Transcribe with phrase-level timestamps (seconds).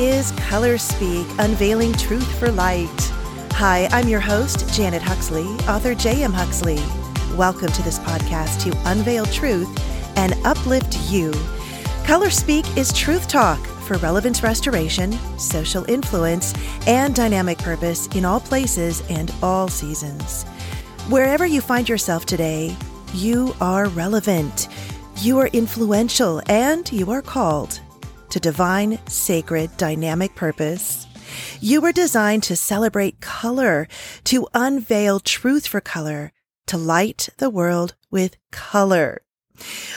[0.00, 2.88] Is Color Speak, Unveiling Truth for Light.
[3.52, 6.32] Hi, I'm your host, Janet Huxley, author J.M.
[6.32, 6.82] Huxley.
[7.36, 9.68] Welcome to this podcast to unveil truth
[10.16, 11.34] and uplift you.
[12.04, 16.54] Color Speak is truth talk for relevance restoration, social influence,
[16.86, 20.44] and dynamic purpose in all places and all seasons.
[21.10, 22.74] Wherever you find yourself today,
[23.12, 24.68] you are relevant,
[25.18, 27.82] you are influential, and you are called
[28.30, 31.06] to divine, sacred, dynamic purpose.
[31.60, 33.88] You were designed to celebrate color,
[34.24, 36.32] to unveil truth for color,
[36.66, 39.22] to light the world with color.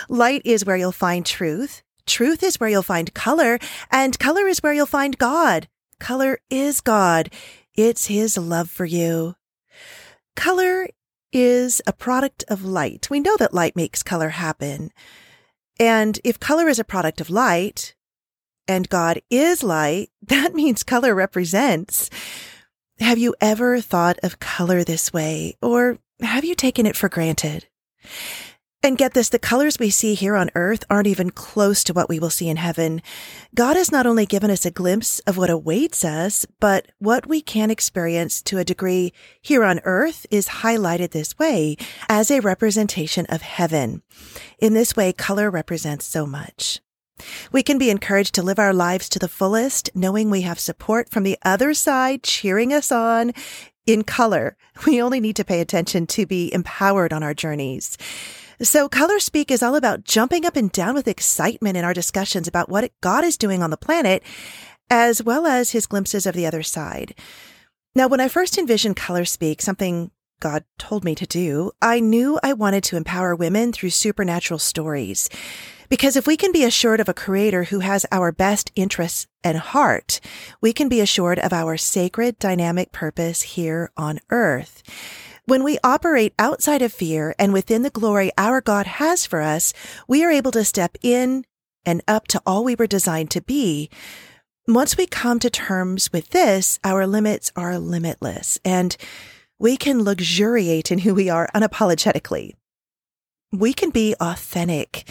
[0.09, 1.83] Light is where you'll find truth.
[2.05, 3.59] Truth is where you'll find color,
[3.89, 5.67] and color is where you'll find God.
[5.99, 7.29] Color is God.
[7.75, 9.35] It's His love for you.
[10.35, 10.89] Color
[11.31, 13.09] is a product of light.
[13.09, 14.91] We know that light makes color happen.
[15.79, 17.95] And if color is a product of light,
[18.67, 22.09] and God is light, that means color represents.
[22.99, 27.67] Have you ever thought of color this way, or have you taken it for granted?
[28.85, 32.09] And get this, the colors we see here on earth aren't even close to what
[32.09, 33.01] we will see in heaven.
[33.55, 37.41] God has not only given us a glimpse of what awaits us, but what we
[37.41, 41.77] can experience to a degree here on earth is highlighted this way
[42.09, 44.01] as a representation of heaven.
[44.59, 46.81] In this way, color represents so much.
[47.51, 51.09] We can be encouraged to live our lives to the fullest, knowing we have support
[51.09, 53.33] from the other side cheering us on
[53.85, 54.57] in color.
[54.87, 57.95] We only need to pay attention to be empowered on our journeys.
[58.61, 62.47] So Color Speak is all about jumping up and down with excitement in our discussions
[62.47, 64.23] about what God is doing on the planet,
[64.89, 67.13] as well as his glimpses of the other side.
[67.95, 72.39] Now, when I first envisioned Color Speak, something God told me to do, I knew
[72.41, 75.29] I wanted to empower women through supernatural stories.
[75.89, 79.57] Because if we can be assured of a creator who has our best interests and
[79.57, 80.19] heart,
[80.61, 84.83] we can be assured of our sacred dynamic purpose here on earth.
[85.45, 89.73] When we operate outside of fear and within the glory our God has for us,
[90.07, 91.45] we are able to step in
[91.85, 93.89] and up to all we were designed to be.
[94.67, 98.95] Once we come to terms with this, our limits are limitless and
[99.59, 102.53] we can luxuriate in who we are unapologetically.
[103.51, 105.09] We can be authentic.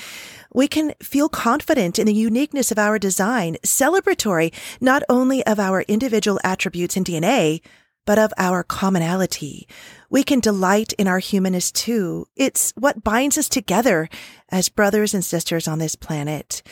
[0.55, 5.83] We can feel confident in the uniqueness of our design, celebratory not only of our
[5.83, 7.61] individual attributes and DNA,
[8.05, 9.69] but of our commonality.
[10.11, 12.27] We can delight in our humanness too.
[12.37, 14.09] It's what binds us together
[14.49, 16.63] as brothers and sisters on this planet.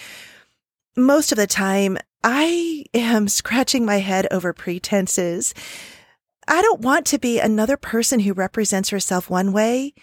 [0.97, 5.55] Most of the time, I am scratching my head over pretenses.
[6.47, 9.95] I don't want to be another person who represents herself one way,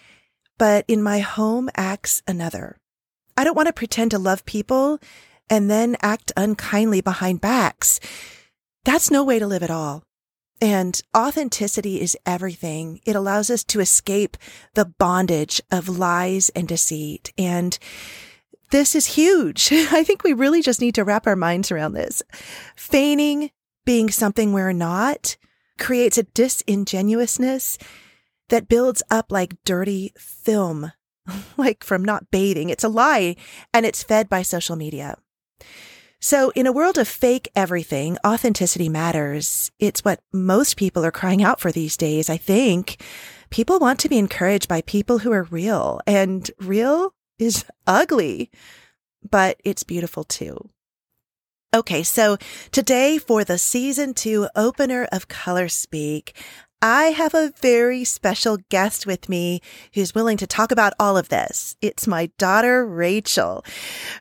[0.56, 2.78] but in my home acts another.
[3.38, 4.98] I don't want to pretend to love people
[5.48, 8.00] and then act unkindly behind backs.
[8.84, 10.02] That's no way to live at all.
[10.60, 13.00] And authenticity is everything.
[13.06, 14.36] It allows us to escape
[14.74, 17.32] the bondage of lies and deceit.
[17.38, 17.78] And
[18.72, 19.68] this is huge.
[19.72, 22.24] I think we really just need to wrap our minds around this.
[22.74, 23.52] Feigning
[23.86, 25.36] being something we're not
[25.78, 27.78] creates a disingenuousness
[28.48, 30.90] that builds up like dirty film,
[31.56, 32.70] like from not bathing.
[32.70, 33.36] It's a lie
[33.72, 35.16] and it's fed by social media.
[36.20, 39.70] So, in a world of fake everything, authenticity matters.
[39.78, 43.00] It's what most people are crying out for these days, I think.
[43.50, 48.50] People want to be encouraged by people who are real, and real is ugly,
[49.28, 50.70] but it's beautiful too.
[51.72, 52.36] Okay, so
[52.72, 56.34] today for the season two opener of Color Speak,
[56.80, 59.60] I have a very special guest with me
[59.94, 61.74] who's willing to talk about all of this.
[61.82, 63.64] It's my daughter, Rachel.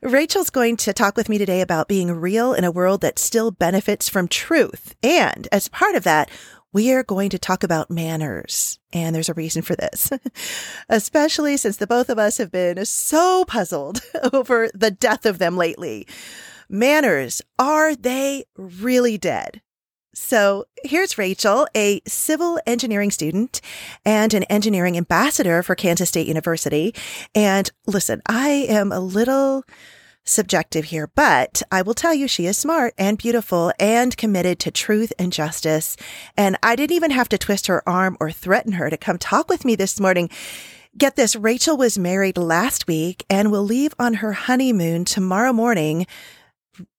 [0.01, 3.51] Rachel's going to talk with me today about being real in a world that still
[3.51, 4.95] benefits from truth.
[5.03, 6.31] And as part of that,
[6.73, 8.79] we are going to talk about manners.
[8.91, 10.11] And there's a reason for this,
[10.89, 14.01] especially since the both of us have been so puzzled
[14.33, 16.07] over the death of them lately.
[16.69, 19.61] Manners, are they really dead?
[20.19, 23.61] So here's Rachel, a civil engineering student
[24.03, 26.95] and an engineering ambassador for Kansas State University.
[27.35, 29.63] And listen, I am a little
[30.23, 34.71] subjective here, but I will tell you she is smart and beautiful and committed to
[34.71, 35.95] truth and justice.
[36.35, 39.47] And I didn't even have to twist her arm or threaten her to come talk
[39.49, 40.31] with me this morning.
[40.97, 46.07] Get this, Rachel was married last week and will leave on her honeymoon tomorrow morning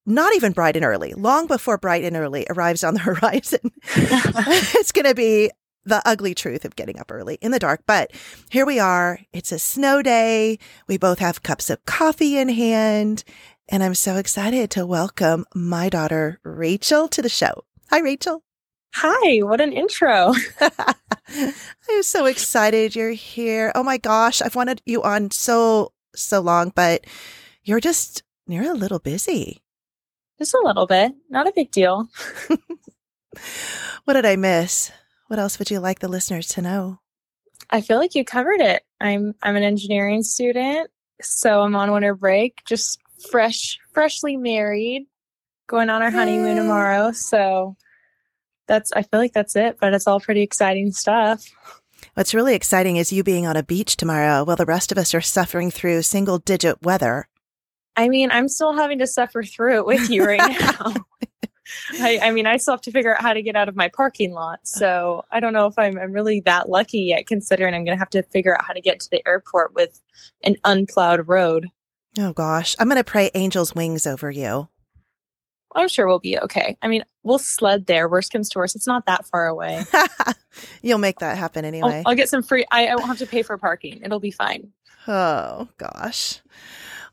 [0.08, 3.70] not even bright and early, long before bright and early arrives on the horizon.
[3.94, 5.50] it's going to be
[5.84, 7.82] the ugly truth of getting up early in the dark.
[7.86, 8.10] But
[8.50, 9.20] here we are.
[9.32, 10.58] It's a snow day.
[10.86, 13.24] We both have cups of coffee in hand
[13.70, 17.64] and I'm so excited to welcome my daughter, Rachel, to the show.
[17.90, 18.42] Hi, Rachel.
[18.94, 20.32] Hi, what an intro.
[21.28, 23.70] I'm so excited you're here.
[23.74, 27.04] Oh my gosh, I've wanted you on so, so long, but
[27.62, 29.60] you're just, you're a little busy.
[30.38, 32.08] Just a little bit, not a big deal.
[34.04, 34.90] what did I miss?
[35.26, 37.00] What else would you like the listeners to know?
[37.70, 38.82] I feel like you covered it.
[39.00, 40.90] I'm I'm an engineering student,
[41.20, 42.98] so I'm on winter break, just
[43.30, 45.06] fresh freshly married,
[45.66, 47.12] going on our honeymoon tomorrow.
[47.12, 47.76] So
[48.66, 51.44] that's I feel like that's it, but it's all pretty exciting stuff.
[52.14, 55.14] What's really exciting is you being on a beach tomorrow while the rest of us
[55.14, 57.28] are suffering through single digit weather.
[57.98, 60.94] I mean, I'm still having to suffer through it with you right now.
[61.94, 63.88] I, I, mean, I still have to figure out how to get out of my
[63.88, 64.60] parking lot.
[64.62, 67.98] So I don't know if I'm, I'm really that lucky yet, considering I'm going to
[67.98, 70.00] have to figure out how to get to the airport with
[70.44, 71.66] an unplowed road.
[72.16, 72.76] Oh, gosh.
[72.78, 74.68] I'm going to pray angel's wings over you.
[75.74, 76.76] I'm sure we'll be okay.
[76.80, 78.08] I mean, we'll sled there.
[78.08, 79.84] Worst comes to worst, it's not that far away.
[80.82, 81.98] You'll make that happen anyway.
[81.98, 82.64] I'll, I'll get some free.
[82.70, 84.02] I, I won't have to pay for parking.
[84.04, 84.72] It'll be fine.
[85.06, 86.40] Oh gosh.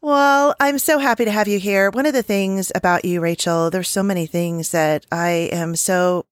[0.01, 1.89] Well, I'm so happy to have you here.
[1.89, 6.25] One of the things about you, Rachel, there's so many things that I am so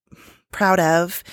[0.52, 1.24] proud of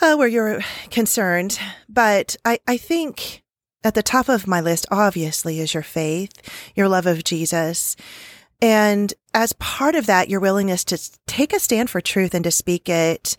[0.00, 0.60] uh, where you're
[0.90, 1.58] concerned.
[1.88, 3.42] But I, I think
[3.84, 6.32] at the top of my list, obviously, is your faith,
[6.74, 7.96] your love of Jesus.
[8.60, 12.50] And as part of that, your willingness to take a stand for truth and to
[12.50, 13.36] speak it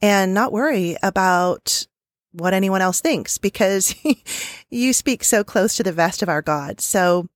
[0.00, 1.86] and not worry about
[2.32, 3.94] what anyone else thinks because
[4.70, 6.80] you speak so close to the vest of our God.
[6.80, 7.28] So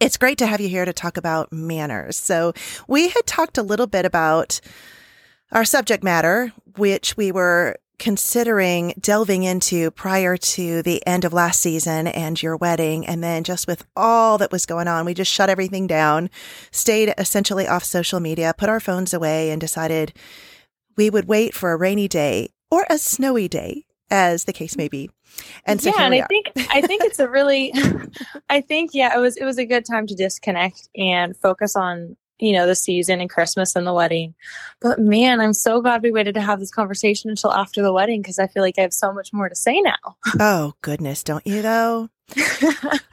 [0.00, 2.16] it's great to have you here to talk about manners.
[2.16, 2.54] So
[2.88, 4.60] we had talked a little bit about
[5.52, 11.60] our subject matter, which we were considering delving into prior to the end of last
[11.60, 13.06] season and your wedding.
[13.06, 16.30] And then just with all that was going on, we just shut everything down,
[16.70, 20.14] stayed essentially off social media, put our phones away and decided
[20.96, 24.88] we would wait for a rainy day or a snowy day as the case may
[24.88, 25.10] be.
[25.64, 27.72] And so yeah, and I think I think it's a really
[28.48, 32.16] I think yeah, it was it was a good time to disconnect and focus on
[32.40, 34.34] you know, the season and Christmas and the wedding.
[34.80, 38.22] But man, I'm so glad we waited to have this conversation until after the wedding
[38.22, 40.16] because I feel like I have so much more to say now.
[40.40, 42.08] oh, goodness, don't you though?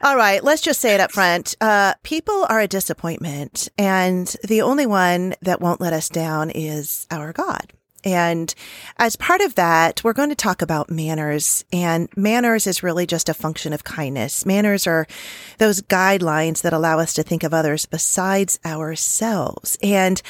[0.02, 1.56] All right, let's just say it up front.
[1.60, 7.06] Uh, people are a disappointment, and the only one that won't let us down is
[7.10, 7.72] our God.
[8.04, 8.54] And
[8.98, 11.64] as part of that, we're going to talk about manners.
[11.72, 14.46] And manners is really just a function of kindness.
[14.46, 15.06] Manners are
[15.58, 19.76] those guidelines that allow us to think of others besides ourselves.
[19.82, 20.22] And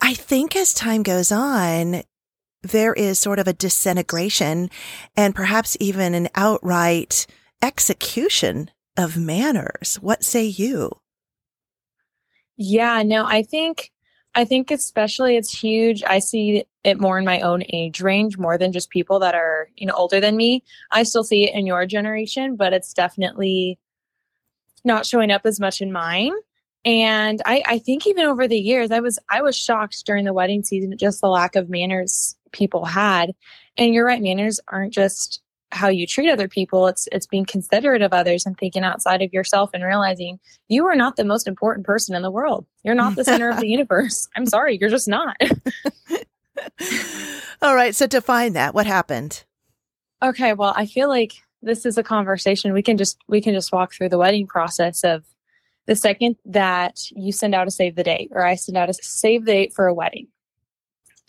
[0.00, 2.02] I think as time goes on,
[2.62, 4.70] there is sort of a disintegration
[5.16, 7.26] and perhaps even an outright
[7.62, 9.98] execution of manners.
[10.00, 10.90] What say you?
[12.56, 13.90] Yeah, no, I think
[14.34, 16.02] I think especially it's huge.
[16.04, 19.68] I see it more in my own age range more than just people that are,
[19.76, 20.64] you know, older than me.
[20.90, 23.78] I still see it in your generation, but it's definitely
[24.84, 26.32] not showing up as much in mine.
[26.84, 30.34] And I, I think even over the years, I was I was shocked during the
[30.34, 33.32] wedding season at just the lack of manners people had.
[33.78, 35.40] And you're right, manners aren't just
[35.74, 39.32] how you treat other people it's it's being considerate of others and thinking outside of
[39.32, 40.38] yourself and realizing
[40.68, 42.64] you are not the most important person in the world.
[42.84, 44.28] You're not the center of the universe.
[44.36, 45.36] I'm sorry you're just not.
[47.62, 48.74] All right so define that.
[48.74, 49.44] What happened?
[50.22, 52.72] Okay well i feel like this is a conversation.
[52.72, 55.24] We can just we can just walk through the wedding process of
[55.86, 58.94] the second that you send out a save the date or i send out a
[58.94, 60.28] save the date for a wedding.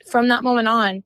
[0.09, 1.03] From that moment on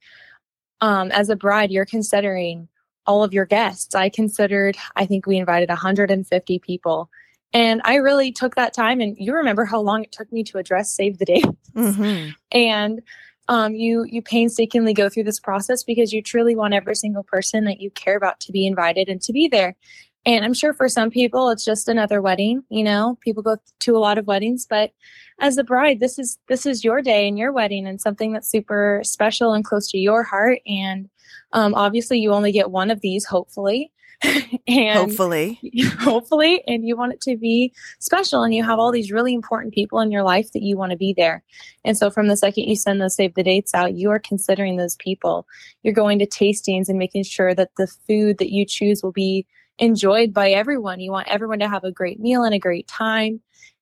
[0.81, 2.67] um, as a bride you're considering
[3.09, 3.95] all of your guests.
[3.95, 7.09] I considered, I think we invited 150 people.
[7.51, 9.01] And I really took that time.
[9.01, 11.45] And you remember how long it took me to address Save the Date.
[11.75, 12.29] Mm-hmm.
[12.51, 13.01] and
[13.47, 17.65] um, you you painstakingly go through this process because you truly want every single person
[17.65, 19.75] that you care about to be invited and to be there.
[20.23, 23.97] And I'm sure for some people it's just another wedding, you know, people go to
[23.97, 24.91] a lot of weddings, but
[25.39, 28.51] as a bride, this is this is your day and your wedding and something that's
[28.51, 31.09] super special and close to your heart and
[31.53, 33.91] um, obviously, you only get one of these, hopefully.
[34.67, 35.59] and hopefully,
[35.99, 39.73] hopefully, and you want it to be special, and you have all these really important
[39.73, 41.41] people in your life that you want to be there.
[41.85, 44.75] And so, from the second you send those save the dates out, you are considering
[44.75, 45.47] those people.
[45.83, 49.47] You're going to tastings and making sure that the food that you choose will be
[49.77, 50.99] enjoyed by everyone.
[50.99, 53.39] You want everyone to have a great meal and a great time.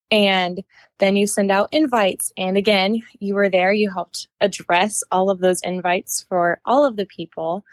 [0.10, 0.64] And
[1.00, 2.32] then you send out invites.
[2.38, 6.96] And again, you were there, you helped address all of those invites for all of
[6.96, 7.66] the people.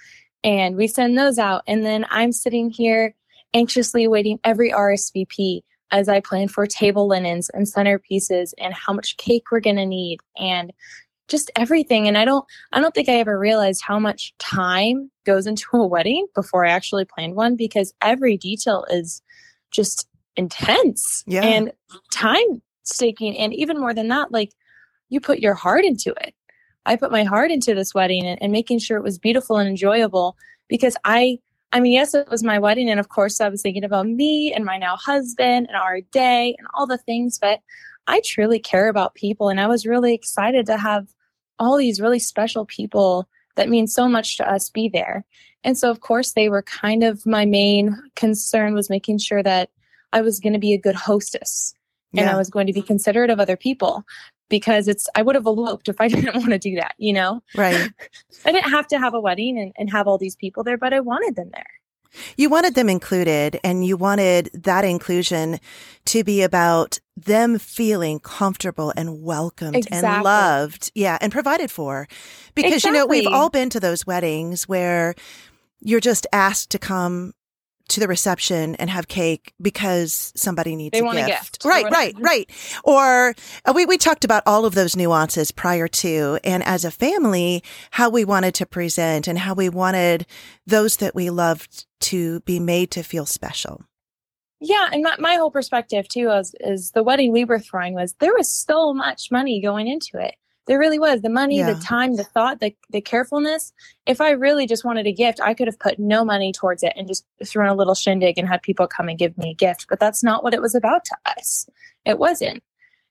[0.42, 1.62] And we send those out.
[1.66, 3.14] And then I'm sitting here
[3.54, 9.16] anxiously waiting every RSVP as I plan for table linens and centerpieces and how much
[9.16, 10.72] cake we're going to need and
[11.28, 15.46] just everything and I don't I don't think I ever realized how much time goes
[15.46, 19.22] into a wedding before I actually planned one because every detail is
[19.70, 21.42] just intense yeah.
[21.42, 21.72] and
[22.12, 24.52] time staking and even more than that like
[25.08, 26.34] you put your heart into it
[26.86, 29.68] i put my heart into this wedding and, and making sure it was beautiful and
[29.68, 30.36] enjoyable
[30.68, 31.38] because i
[31.72, 34.52] i mean yes it was my wedding and of course i was thinking about me
[34.52, 37.60] and my now husband and our day and all the things but
[38.06, 41.06] i truly care about people and i was really excited to have
[41.58, 45.24] all these really special people that mean so much to us be there
[45.62, 49.70] and so of course they were kind of my main concern was making sure that
[50.14, 51.74] I was going to be a good hostess
[52.16, 54.04] and I was going to be considerate of other people
[54.48, 57.42] because it's I would have eloped if I didn't want to do that, you know?
[57.56, 57.90] Right.
[58.44, 60.94] I didn't have to have a wedding and, and have all these people there, but
[60.94, 61.66] I wanted them there.
[62.36, 65.58] You wanted them included and you wanted that inclusion
[66.04, 70.08] to be about them feeling comfortable and welcomed exactly.
[70.08, 70.92] and loved.
[70.94, 71.18] Yeah.
[71.20, 72.06] And provided for.
[72.54, 72.98] Because, exactly.
[72.98, 75.16] you know, we've all been to those weddings where
[75.80, 77.34] you're just asked to come
[77.88, 81.28] to the reception and have cake because somebody needs they a want gift.
[81.28, 81.64] a gift.
[81.64, 82.50] Right, right, right.
[82.82, 86.90] Or uh, we, we talked about all of those nuances prior to, and as a
[86.90, 90.26] family, how we wanted to present and how we wanted
[90.66, 93.82] those that we loved to be made to feel special.
[94.60, 98.14] Yeah, and my, my whole perspective too is, is the wedding we were throwing was
[98.14, 100.36] there was so much money going into it.
[100.66, 101.72] There really was the money, Yeah.
[101.74, 103.72] the time, the thought, the the carefulness.
[104.06, 106.92] If I really just wanted a gift, I could have put no money towards it
[106.96, 109.86] and just thrown a little shindig and had people come and give me a gift.
[109.88, 111.68] But that's not what it was about to us.
[112.04, 112.62] It wasn't.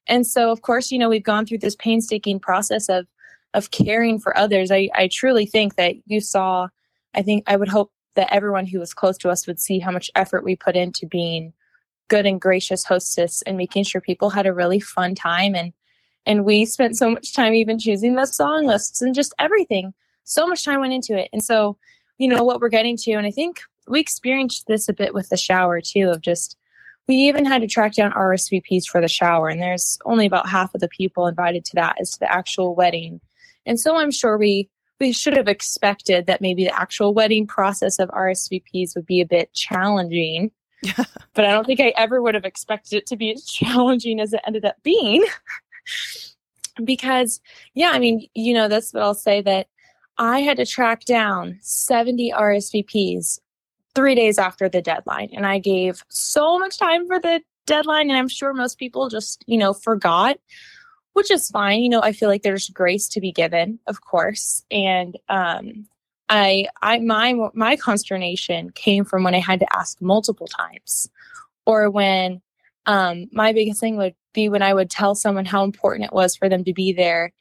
[0.08, 3.06] And so, of course, you know, we've gone through this painstaking process of
[3.54, 4.72] of caring for others.
[4.72, 6.70] I, I truly think that you saw.
[7.14, 9.92] I think I would hope that everyone who was close to us would see how
[9.92, 11.54] much effort we put into being
[12.08, 15.72] good and gracious hostess and making sure people had a really fun time and
[16.26, 19.94] and we spent so much time even choosing the song lists and just everything.
[20.24, 21.30] So much time went into it.
[21.34, 21.78] And so
[22.18, 25.30] you know what we're getting to and i think we experienced this a bit with
[25.30, 26.58] the shower too of just
[27.08, 30.74] we even had to track down rsvps for the shower and there's only about half
[30.74, 33.20] of the people invited to that as to the actual wedding.
[33.66, 38.00] And so i'm sure we we should have expected that maybe the actual wedding process
[38.00, 40.52] of rsvps would be a bit challenging.
[41.36, 44.34] But i don't think i ever would have expected it to be as challenging as
[44.34, 45.26] it ended up being
[46.84, 47.40] because
[47.74, 49.68] yeah i mean you know that's what i'll say that
[50.18, 53.40] i had to track down 70 rsvps
[53.96, 58.18] three days after the deadline and i gave so much time for the deadline and
[58.18, 60.38] i'm sure most people just you know forgot
[61.14, 61.84] which is fine.
[61.84, 65.86] You know i feel like there's grace to be given of course and um
[66.30, 71.08] i i my my consternation came from when i had to ask multiple times
[71.66, 72.42] or when
[72.86, 76.36] um my biggest thing would be when I would tell someone how important it was
[76.36, 77.32] for them to be there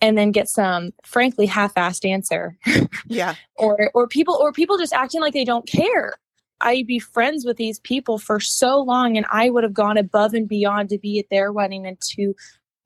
[0.00, 2.56] and then get some frankly half-assed answer
[3.06, 3.34] Yeah.
[3.56, 6.14] or or people or people just acting like they don't care.
[6.60, 10.32] I'd be friends with these people for so long and I would have gone above
[10.32, 12.34] and beyond to be at their wedding and to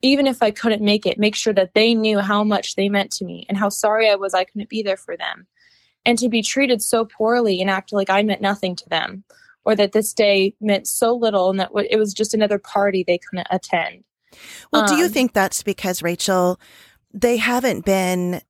[0.01, 3.11] even if I couldn't make it, make sure that they knew how much they meant
[3.13, 5.47] to me and how sorry I was I couldn't be there for them.
[6.05, 9.23] And to be treated so poorly and act like I meant nothing to them
[9.65, 13.03] or that this day meant so little and that w- it was just another party
[13.05, 14.03] they couldn't attend.
[14.71, 16.59] Well, do you Um, think that's because, Rachel,
[17.13, 18.41] they haven't been,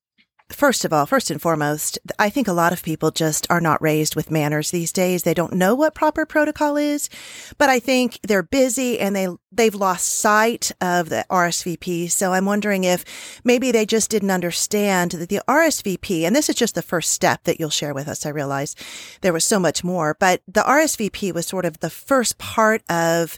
[0.53, 3.81] first of all, first and foremost, I think a lot of people just are not
[3.81, 5.23] raised with manners these days.
[5.23, 7.09] They don't know what proper protocol is,
[7.57, 12.11] but I think they're busy and they, they've lost sight of the RSVP.
[12.11, 13.03] So I'm wondering if
[13.43, 17.43] maybe they just didn't understand that the RSVP, and this is just the first step
[17.43, 18.25] that you'll share with us.
[18.25, 18.75] I realize
[19.21, 23.37] there was so much more, but the RSVP was sort of the first part of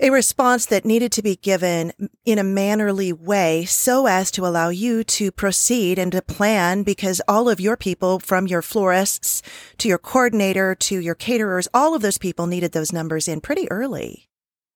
[0.00, 1.92] a response that needed to be given
[2.24, 7.22] in a mannerly way so as to allow you to proceed and to plan because
[7.28, 9.42] all of your people from your florists
[9.78, 13.70] to your coordinator to your caterers, all of those people needed those numbers in pretty
[13.70, 14.28] early.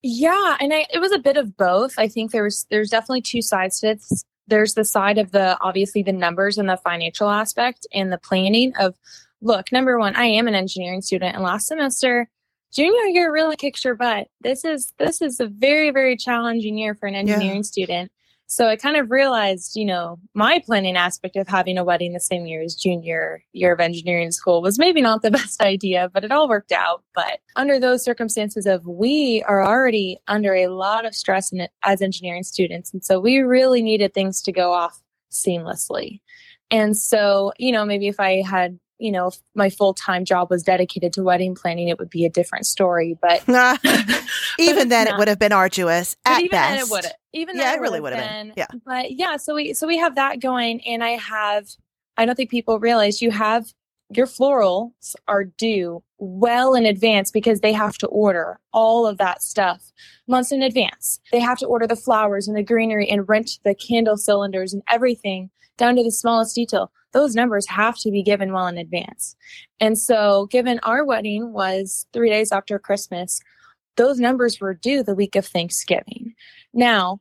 [0.02, 1.98] Yeah, and I, it was a bit of both.
[1.98, 4.02] I think there's there's definitely two sides to it.
[4.46, 8.72] There's the side of the obviously the numbers and the financial aspect and the planning
[8.78, 8.94] of
[9.40, 12.28] look, number one, I am an engineering student and last semester
[12.72, 14.28] junior year really kicks your butt.
[14.40, 18.10] This is this is a very, very challenging year for an engineering student.
[18.50, 22.20] So I kind of realized, you know, my planning aspect of having a wedding the
[22.20, 26.24] same year as junior year of engineering school was maybe not the best idea, but
[26.24, 27.02] it all worked out.
[27.14, 31.70] But under those circumstances of we are already under a lot of stress in it
[31.84, 32.90] as engineering students.
[32.90, 34.98] And so we really needed things to go off
[35.30, 36.20] seamlessly.
[36.70, 40.50] And so, you know, maybe if I had you know, if my full time job
[40.50, 43.16] was dedicated to wedding planning, it would be a different story.
[43.20, 43.42] But
[44.58, 45.14] even then, not.
[45.14, 46.40] it would have been arduous at best.
[46.40, 46.70] even best.
[46.70, 47.12] Then it would.
[47.32, 48.48] Even yeah, it really would have been.
[48.48, 48.54] been.
[48.56, 51.68] Yeah, but yeah, so we so we have that going, and I have.
[52.16, 53.72] I don't think people realize you have
[54.10, 59.42] your florals are due well in advance because they have to order all of that
[59.42, 59.92] stuff
[60.26, 61.20] months in advance.
[61.30, 64.82] They have to order the flowers and the greenery and rent the candle cylinders and
[64.88, 66.90] everything down to the smallest detail.
[67.12, 69.36] Those numbers have to be given well in advance.
[69.80, 73.40] And so, given our wedding was three days after Christmas,
[73.96, 76.34] those numbers were due the week of Thanksgiving.
[76.72, 77.20] Now,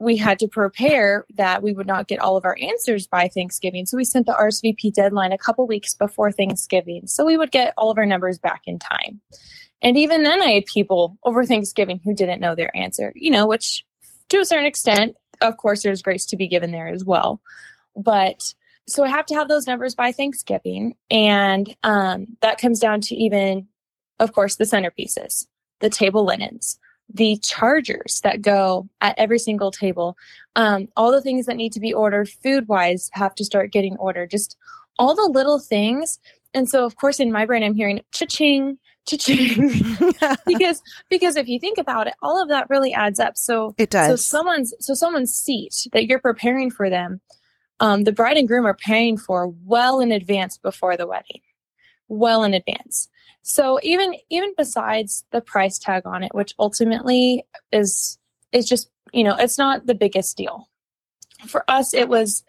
[0.00, 3.86] we had to prepare that we would not get all of our answers by Thanksgiving.
[3.86, 7.06] So we sent the RSVP deadline a couple weeks before Thanksgiving.
[7.06, 9.20] So we would get all of our numbers back in time.
[9.82, 13.46] And even then, I had people over Thanksgiving who didn't know their answer, you know,
[13.46, 13.84] which
[14.30, 17.40] to a certain extent, of course, there's grace to be given there as well.
[17.96, 18.54] But
[18.86, 20.94] so I have to have those numbers by Thanksgiving.
[21.10, 23.66] And um, that comes down to even,
[24.20, 25.46] of course, the centerpieces,
[25.80, 26.78] the table linens,
[27.12, 30.16] the chargers that go at every single table,
[30.56, 33.96] um, all the things that need to be ordered food wise have to start getting
[33.96, 34.56] ordered, just
[34.98, 36.18] all the little things.
[36.52, 39.96] And so, of course, in my brain, I'm hearing cha-ching, cha-ching,
[40.46, 43.36] because because if you think about it, all of that really adds up.
[43.36, 44.08] So it does.
[44.08, 47.20] So someone's so someone's seat that you're preparing for them,
[47.80, 51.40] um, the bride and groom are paying for well in advance before the wedding,
[52.08, 53.08] well in advance.
[53.42, 58.18] So even even besides the price tag on it, which ultimately is
[58.52, 60.68] is just you know it's not the biggest deal
[61.46, 61.92] for us.
[61.92, 62.44] It was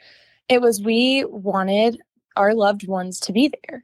[0.47, 2.01] it was we wanted
[2.35, 3.83] our loved ones to be there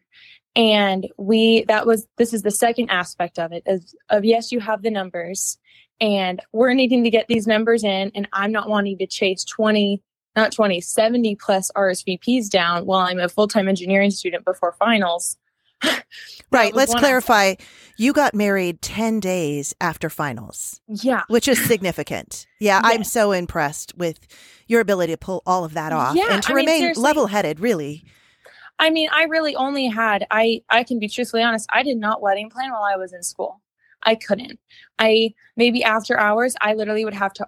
[0.56, 4.60] and we that was this is the second aspect of it is of yes you
[4.60, 5.58] have the numbers
[6.02, 10.02] and we're needing to get these numbers in and i'm not wanting to chase 20
[10.36, 15.38] not 20 70 plus rsvps down while i'm a full-time engineering student before finals
[16.52, 16.74] right.
[16.74, 17.56] Let's clarify.
[17.98, 20.82] You got married 10 days after finals.
[20.88, 21.24] Yeah.
[21.28, 22.46] Which is significant.
[22.60, 22.82] Yeah.
[22.84, 22.96] Yes.
[22.96, 24.20] I'm so impressed with
[24.68, 27.60] your ability to pull all of that off yeah, and to I remain level headed,
[27.60, 28.06] really.
[28.80, 32.22] I mean, I really only had, I, I can be truthfully honest, I did not
[32.22, 33.62] wedding plan while I was in school.
[34.04, 34.60] I couldn't.
[34.98, 37.48] I, maybe after hours, I literally would have to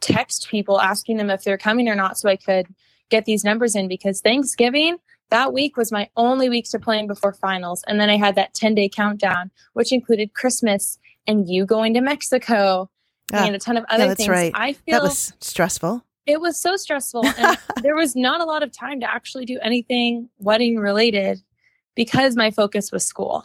[0.00, 2.66] text people asking them if they're coming or not so I could
[3.10, 4.98] get these numbers in because Thanksgiving,
[5.30, 7.84] that week was my only week to plan before finals.
[7.86, 12.00] And then I had that 10 day countdown, which included Christmas and you going to
[12.00, 12.90] Mexico
[13.32, 14.28] ah, and a ton of other yeah, that's things.
[14.28, 14.52] Right.
[14.54, 16.04] I feel that was stressful.
[16.26, 17.24] It was so stressful.
[17.38, 21.42] And there was not a lot of time to actually do anything wedding related
[21.94, 23.44] because my focus was school,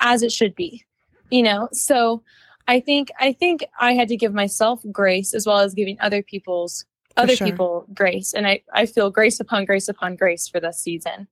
[0.00, 0.84] as it should be,
[1.30, 1.68] you know?
[1.72, 2.22] So
[2.66, 6.22] I think, I think I had to give myself grace as well as giving other
[6.22, 6.84] people's
[7.16, 7.46] other sure.
[7.46, 8.32] people grace.
[8.32, 11.28] And I, I feel grace upon grace upon grace for this season.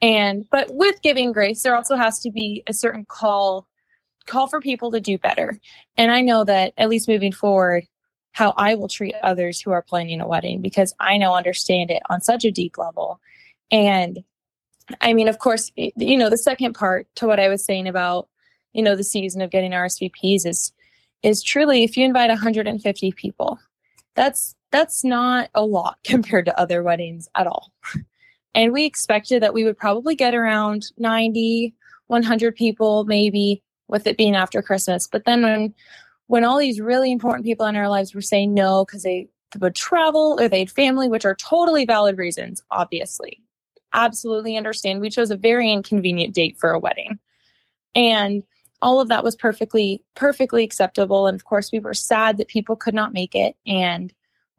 [0.00, 3.68] And but with giving grace there also has to be a certain call
[4.26, 5.58] call for people to do better.
[5.96, 7.86] And i know that at least moving forward
[8.32, 12.02] how i will treat others who are planning a wedding because i now understand it
[12.10, 13.20] on such a deep level.
[13.70, 14.24] And
[15.00, 18.28] i mean of course you know the second part to what i was saying about
[18.72, 20.72] you know the season of getting rsvps is
[21.22, 23.58] is truly if you invite 150 people
[24.14, 27.72] that's that's not a lot compared to other weddings at all.
[28.54, 31.74] And we expected that we would probably get around 90,
[32.08, 35.06] 100 people, maybe with it being after Christmas.
[35.06, 35.74] But then when
[36.26, 39.74] when all these really important people in our lives were saying no because they would
[39.74, 43.42] travel or they had family, which are totally valid reasons, obviously.
[43.92, 45.00] Absolutely understand.
[45.00, 47.18] We chose a very inconvenient date for a wedding.
[47.94, 48.42] And
[48.82, 51.26] all of that was perfectly, perfectly acceptable.
[51.26, 53.56] And of course, we were sad that people could not make it.
[53.66, 54.12] And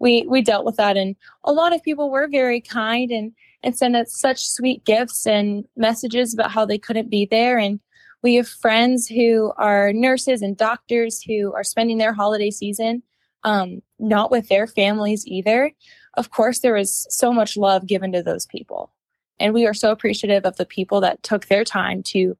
[0.03, 3.31] we we dealt with that and a lot of people were very kind and
[3.63, 7.79] and sent us such sweet gifts and messages about how they couldn't be there and
[8.21, 13.01] we have friends who are nurses and doctors who are spending their holiday season
[13.43, 15.71] um, not with their families either
[16.15, 18.91] of course there was so much love given to those people
[19.39, 22.37] and we are so appreciative of the people that took their time to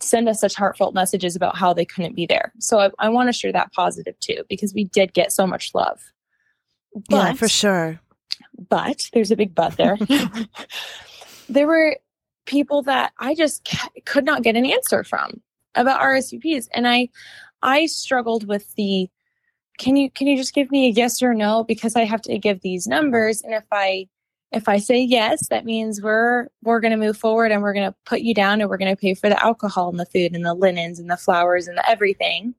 [0.00, 3.28] send us such heartfelt messages about how they couldn't be there so i, I want
[3.28, 6.00] to share that positive too because we did get so much love
[6.94, 8.00] but, yeah, for sure.
[8.68, 9.96] But there's a big but there.
[11.48, 11.96] there were
[12.46, 13.68] people that I just
[14.04, 15.40] could not get an answer from
[15.74, 17.08] about RSVPs, and I
[17.62, 19.08] I struggled with the
[19.78, 22.38] can you can you just give me a yes or no because I have to
[22.38, 24.08] give these numbers, and if I
[24.52, 27.88] if I say yes, that means we're we're going to move forward and we're going
[27.88, 30.34] to put you down and we're going to pay for the alcohol and the food
[30.34, 32.54] and the linens and the flowers and the everything.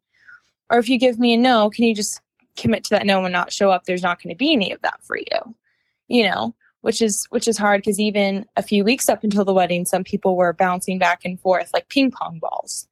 [0.69, 2.21] Or if you give me a no, can you just
[2.55, 4.81] commit to that no and not show up, there's not going to be any of
[4.81, 5.55] that for you.
[6.07, 9.53] You know, which is which is hard because even a few weeks up until the
[9.53, 12.87] wedding, some people were bouncing back and forth like ping pong balls.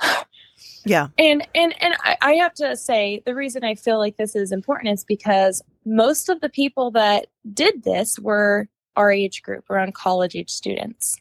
[0.84, 1.08] yeah.
[1.18, 4.50] And and and I, I have to say the reason I feel like this is
[4.52, 9.94] important is because most of the people that did this were our age group, around
[9.94, 11.16] college age students.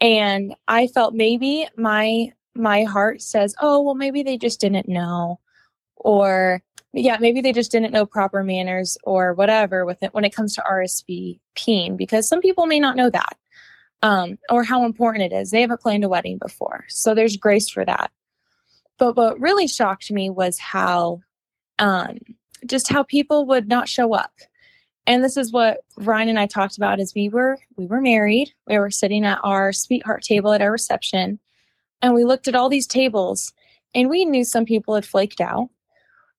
[0.00, 5.40] And I felt maybe my my heart says, oh well maybe they just didn't know.
[5.96, 10.34] Or yeah, maybe they just didn't know proper manners or whatever with it when it
[10.34, 13.36] comes to RSVPing, because some people may not know that
[14.02, 15.50] um, or how important it is.
[15.50, 16.84] They haven't planned a wedding before.
[16.88, 18.10] So there's grace for that.
[18.98, 21.20] But what really shocked me was how,
[21.78, 22.18] um,
[22.66, 24.32] just how people would not show up.
[25.06, 28.52] And this is what Ryan and I talked about as we were we were married.
[28.66, 31.38] We were sitting at our sweetheart table at our reception,
[32.02, 33.52] and we looked at all these tables,
[33.94, 35.70] and we knew some people had flaked out.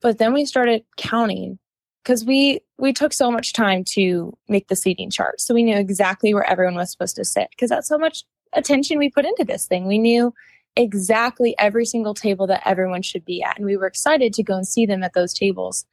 [0.02, 1.58] But then we started counting
[2.04, 5.76] because we we took so much time to make the seating chart so we knew
[5.76, 9.44] exactly where everyone was supposed to sit because that's how much attention we put into
[9.44, 10.34] this thing we knew
[10.80, 14.56] exactly every single table that everyone should be at and we were excited to go
[14.56, 15.86] and see them at those tables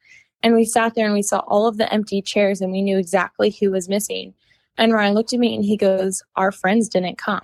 [0.43, 2.97] and we sat there and we saw all of the empty chairs and we knew
[2.97, 4.33] exactly who was missing
[4.77, 7.41] and ryan looked at me and he goes our friends didn't come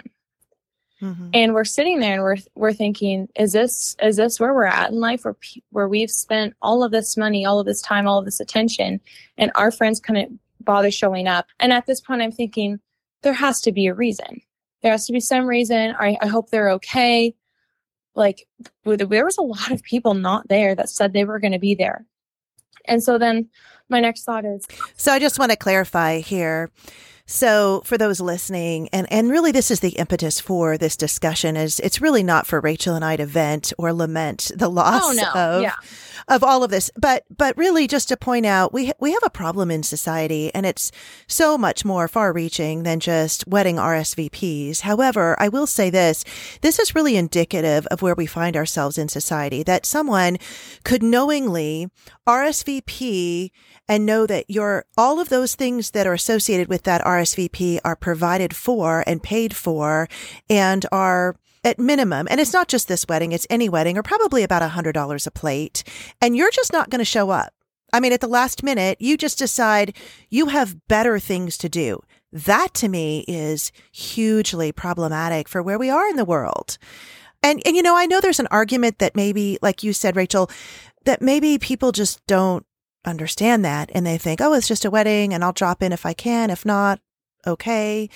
[1.03, 1.29] Mm-hmm.
[1.33, 4.89] And we're sitting there and we're we're thinking, is this is this where we're at
[4.89, 5.35] in life, where
[5.71, 9.01] where we've spent all of this money, all of this time, all of this attention,
[9.37, 11.47] and our friends couldn't bother showing up?
[11.59, 12.79] And at this point, I'm thinking
[13.21, 14.41] there has to be a reason.
[14.83, 15.95] There has to be some reason.
[15.97, 17.33] I, I hope they're okay.
[18.15, 18.45] Like
[18.85, 21.73] there was a lot of people not there that said they were going to be
[21.73, 22.05] there,
[22.85, 23.49] and so then
[23.89, 24.67] my next thought is.
[24.95, 26.69] So I just want to clarify here
[27.25, 31.79] so for those listening, and, and really this is the impetus for this discussion is
[31.79, 35.13] it's really not for Rachel and I to vent or lament the oh, loss oh,
[35.13, 35.41] no.
[35.41, 35.75] of, yeah.
[36.27, 39.29] of all of this, but, but really just to point out, we, we have a
[39.29, 40.91] problem in society and it's
[41.25, 44.81] so much more far reaching than just wedding RSVPs.
[44.81, 46.25] However, I will say this,
[46.61, 50.37] this is really indicative of where we find ourselves in society that someone
[50.83, 51.89] could knowingly
[52.27, 53.51] RSVP
[53.87, 57.95] and know that your all of those things that are associated with that RSVP are
[57.95, 60.07] provided for and paid for
[60.49, 64.43] and are at minimum, and it's not just this wedding, it's any wedding, or probably
[64.43, 65.83] about a $100 a plate,
[66.21, 67.53] and you're just not going to show up.
[67.93, 69.95] I mean, at the last minute, you just decide
[70.29, 72.01] you have better things to do.
[72.31, 76.79] That to me is hugely problematic for where we are in the world.
[77.43, 80.49] And, and, you know, I know there's an argument that maybe, like you said, Rachel,
[81.05, 82.65] that maybe people just don't
[83.05, 86.05] understand that and they think, oh, it's just a wedding and I'll drop in if
[86.05, 86.49] I can.
[86.49, 86.99] If not,
[87.45, 88.09] okay.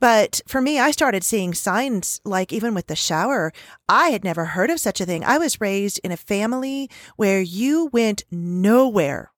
[0.00, 3.52] But for me, I started seeing signs like even with the shower,
[3.88, 5.24] I had never heard of such a thing.
[5.24, 9.30] I was raised in a family where you went nowhere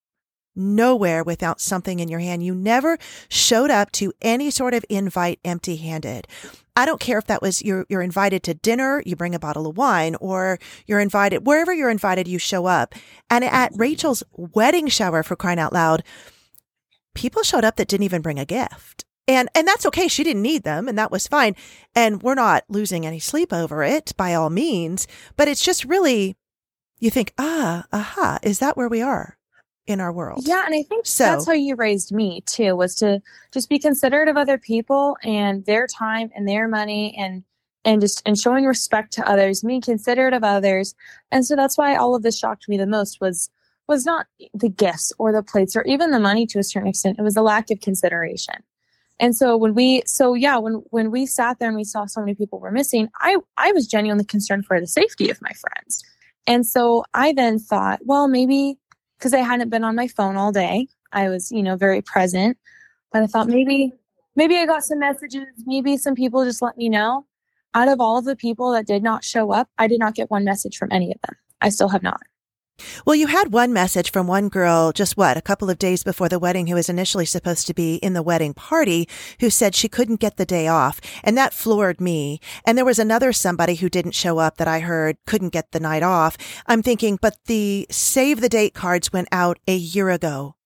[0.57, 2.43] nowhere without something in your hand.
[2.43, 6.27] You never showed up to any sort of invite empty handed.
[6.77, 9.67] I don't care if that was you're you're invited to dinner, you bring a bottle
[9.67, 12.95] of wine, or you're invited wherever you're invited, you show up.
[13.31, 16.03] And at Rachel's wedding shower, for crying out loud,
[17.15, 19.05] people showed up that didn't even bring a gift.
[19.27, 20.07] And and that's okay.
[20.07, 21.57] She didn't need them, and that was fine.
[21.95, 25.09] And we're not losing any sleep over it by all means.
[25.37, 26.37] But it's just really
[26.99, 29.37] you think, ah, aha, is that where we are?
[29.87, 30.43] In our world.
[30.47, 33.21] Yeah, and I think so, that's how you raised me too was to
[33.53, 37.45] just be considerate of other people and their time and their money and
[37.85, 40.95] and just and showing respect to others, being considerate of others.
[41.31, 43.49] And so that's why all of this shocked me the most was
[43.89, 47.19] was not the gifts or the plates or even the money to a certain extent.
[47.19, 48.57] It was the lack of consideration.
[49.21, 52.21] And so when we so yeah, when when we sat there and we saw so
[52.21, 56.05] many people were missing, I I was genuinely concerned for the safety of my friends.
[56.49, 58.79] And so I then thought, well, maybe
[59.19, 60.89] because I hadn't been on my phone all day.
[61.13, 62.59] I was, you know, very present.
[63.13, 63.93] But I thought maybe,
[64.35, 65.47] maybe I got some messages.
[65.65, 67.27] Maybe some people just let me know.
[67.75, 70.31] Out of all of the people that did not show up, I did not get
[70.31, 71.37] one message from any of them.
[71.61, 72.21] I still have not.
[73.05, 76.29] Well, you had one message from one girl just what, a couple of days before
[76.29, 79.09] the wedding who was initially supposed to be in the wedding party
[79.41, 81.01] who said she couldn't get the day off.
[81.25, 82.41] And that floored me.
[82.65, 85.81] And there was another somebody who didn't show up that I heard couldn't get the
[85.81, 86.37] night off.
[86.67, 90.57] I'm thinking, but the save the date cards went out a year ago.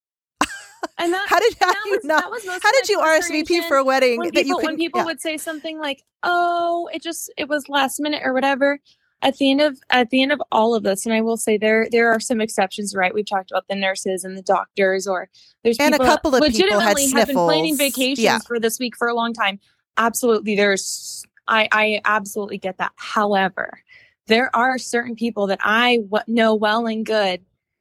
[0.99, 4.19] And that, how did how you was, not, how did you RSVP for a wedding
[4.19, 5.07] when that people, you when people yeah.
[5.07, 8.79] would say something like, "Oh, it just it was last minute or whatever,"
[9.23, 11.57] at the end of at the end of all of this and i will say
[11.57, 15.29] there there are some exceptions right we've talked about the nurses and the doctors or
[15.63, 18.39] there's and a couple of people had have been planning vacations yeah.
[18.39, 19.59] for this week for a long time
[19.97, 23.83] absolutely there's i i absolutely get that however
[24.27, 27.41] there are certain people that i w- know well and good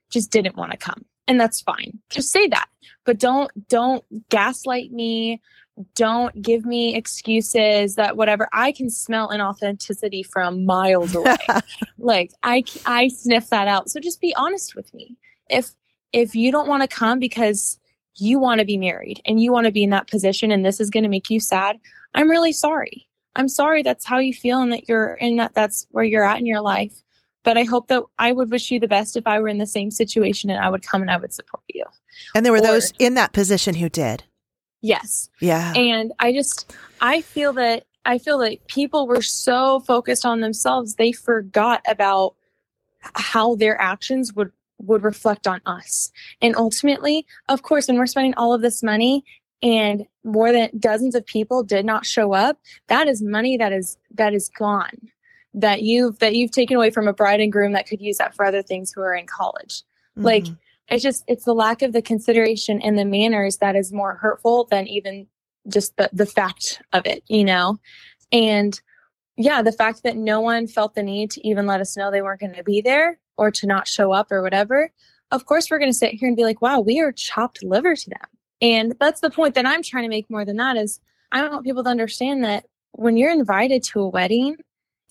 [0.09, 1.99] just didn't want to come and that's fine.
[2.09, 2.67] Just say that.
[3.05, 5.41] But don't don't gaslight me.
[5.95, 11.37] Don't give me excuses that whatever I can smell inauthenticity from miles away.
[11.97, 13.89] like I I sniff that out.
[13.89, 15.15] So just be honest with me.
[15.49, 15.71] If
[16.11, 17.79] if you don't want to come because
[18.15, 20.79] you want to be married and you want to be in that position and this
[20.79, 21.79] is going to make you sad,
[22.13, 23.07] I'm really sorry.
[23.35, 26.39] I'm sorry that's how you feel and that you're in that that's where you're at
[26.39, 26.93] in your life.
[27.43, 29.65] But I hope that I would wish you the best if I were in the
[29.65, 31.85] same situation and I would come and I would support you.
[32.35, 34.23] And there were or, those in that position who did.
[34.81, 35.29] Yes.
[35.41, 35.73] Yeah.
[35.75, 40.95] And I just I feel that I feel that people were so focused on themselves
[40.95, 42.35] they forgot about
[43.15, 46.11] how their actions would would reflect on us.
[46.41, 49.23] And ultimately, of course, when we're spending all of this money
[49.61, 53.97] and more than dozens of people did not show up, that is money that is
[54.15, 55.09] that is gone.
[55.53, 58.35] That you've that you've taken away from a bride and groom that could use that
[58.35, 59.83] for other things who are in college.
[60.17, 60.23] Mm-hmm.
[60.23, 60.45] Like
[60.91, 64.67] it's just it's the lack of the consideration and the manners that is more hurtful
[64.69, 65.27] than even
[65.67, 67.79] just the the fact of it, you know?
[68.31, 68.79] And
[69.37, 72.21] yeah, the fact that no one felt the need to even let us know they
[72.21, 74.91] weren't going to be there or to not show up or whatever,
[75.31, 77.95] of course we're going to sit here and be like, wow, we are chopped liver
[77.95, 78.27] to them.
[78.61, 80.99] And that's the point that I'm trying to make more than that is
[81.31, 84.57] I want people to understand that when you're invited to a wedding,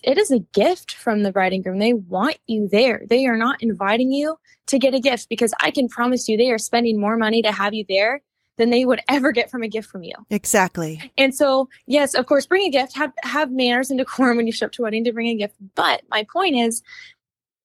[0.03, 1.79] it is a gift from the bride and groom.
[1.79, 3.03] They want you there.
[3.09, 6.51] They are not inviting you to get a gift because I can promise you they
[6.51, 8.21] are spending more money to have you there
[8.57, 10.13] than they would ever get from a gift from you.
[10.29, 11.11] Exactly.
[11.17, 14.53] And so, yes, of course, bring a gift, have have manners and decorum when you
[14.53, 15.55] show up to a wedding to bring a gift.
[15.75, 16.83] But my point is,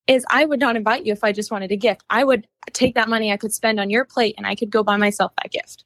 [0.07, 2.05] is I would not invite you if I just wanted a gift.
[2.11, 4.83] I would take that money I could spend on your plate and I could go
[4.83, 5.85] buy myself that gift.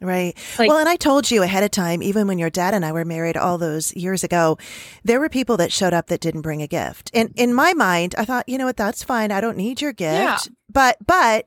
[0.00, 0.36] Right.
[0.58, 2.92] Like, well, and I told you ahead of time, even when your dad and I
[2.92, 4.58] were married all those years ago,
[5.04, 7.10] there were people that showed up that didn't bring a gift.
[7.14, 9.32] And in my mind, I thought, you know what, that's fine.
[9.32, 10.12] I don't need your gift.
[10.12, 10.38] Yeah.
[10.70, 11.46] But, but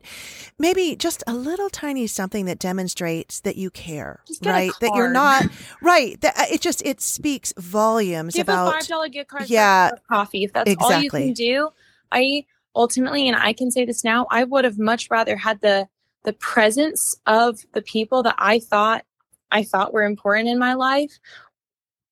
[0.58, 4.72] maybe just a little tiny something that demonstrates that you care, right?
[4.80, 5.44] That you're not,
[5.82, 6.20] right.
[6.20, 8.82] That uh, it just, it speaks volumes Give about.
[8.82, 10.42] a $5 gift card yeah, coffee.
[10.42, 10.96] If that's exactly.
[10.96, 11.68] all you can do,
[12.10, 15.86] I ultimately, and I can say this now, I would have much rather had the,
[16.24, 19.04] the presence of the people that I thought
[19.50, 21.18] I thought were important in my life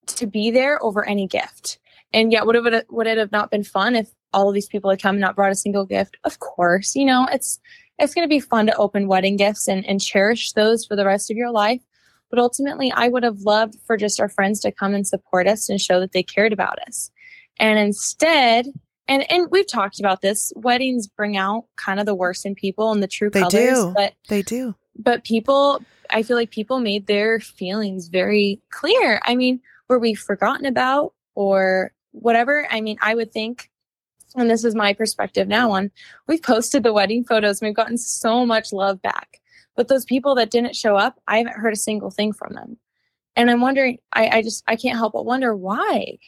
[0.07, 1.79] to be there over any gift.
[2.13, 4.91] And yet, would it would it have not been fun if all of these people
[4.91, 6.17] had come and not brought a single gift?
[6.25, 7.61] Of course, you know it's
[7.99, 11.05] it's going to be fun to open wedding gifts and, and cherish those for the
[11.05, 11.83] rest of your life.
[12.31, 15.69] But ultimately, I would have loved for just our friends to come and support us
[15.69, 17.11] and show that they cared about us.
[17.59, 18.67] And instead,
[19.09, 20.53] and and we've talked about this.
[20.55, 23.93] Weddings bring out kind of the worst in people and the true they colors do.
[23.97, 24.75] but they do.
[24.97, 29.21] but people i feel like people made their feelings very clear.
[29.25, 32.67] I mean were we forgotten about or whatever?
[32.71, 33.71] I mean i would think
[34.37, 35.91] and this is my perspective now on
[36.27, 39.41] we've posted the wedding photos and we've gotten so much love back.
[39.75, 42.77] But those people that didn't show up i haven't heard a single thing from them.
[43.37, 46.19] And i'm wondering i, I just i can't help but wonder why.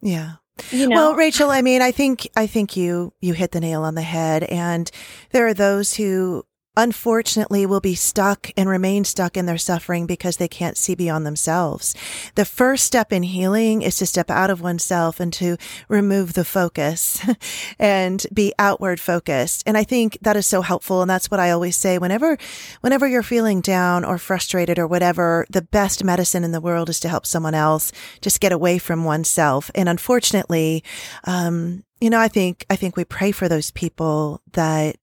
[0.00, 0.34] Yeah
[0.70, 0.96] you know?
[0.96, 4.02] Well, Rachel, I mean, I think I think you you hit the nail on the
[4.02, 4.90] head and
[5.30, 6.44] there are those who
[6.76, 11.26] unfortunately will be stuck and remain stuck in their suffering because they can't see beyond
[11.26, 11.94] themselves.
[12.34, 15.56] The first step in healing is to step out of oneself and to
[15.88, 17.24] remove the focus
[17.78, 19.62] and be outward focused.
[19.66, 21.02] And I think that is so helpful.
[21.02, 22.36] And that's what I always say whenever,
[22.80, 27.00] whenever you're feeling down or frustrated or whatever, the best medicine in the world is
[27.00, 27.92] to help someone else.
[28.20, 29.70] Just get away from oneself.
[29.74, 30.82] And unfortunately,
[31.24, 34.96] um, you know, I think, I think we pray for those people that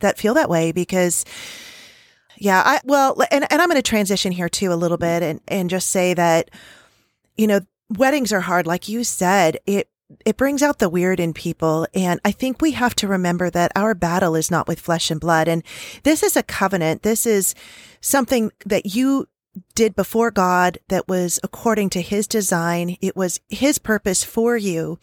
[0.00, 1.24] that feel that way because
[2.36, 5.40] yeah, I well and and I'm going to transition here too a little bit and
[5.48, 6.50] and just say that
[7.36, 9.58] you know, weddings are hard like you said.
[9.64, 9.88] It
[10.24, 11.86] it brings out the weird in people.
[11.94, 15.20] And I think we have to remember that our battle is not with flesh and
[15.20, 15.48] blood.
[15.48, 15.62] And
[16.02, 17.02] this is a covenant.
[17.02, 17.54] This is
[18.00, 19.28] something that you
[19.74, 22.96] did before God that was according to his design.
[23.00, 24.98] It was his purpose for you.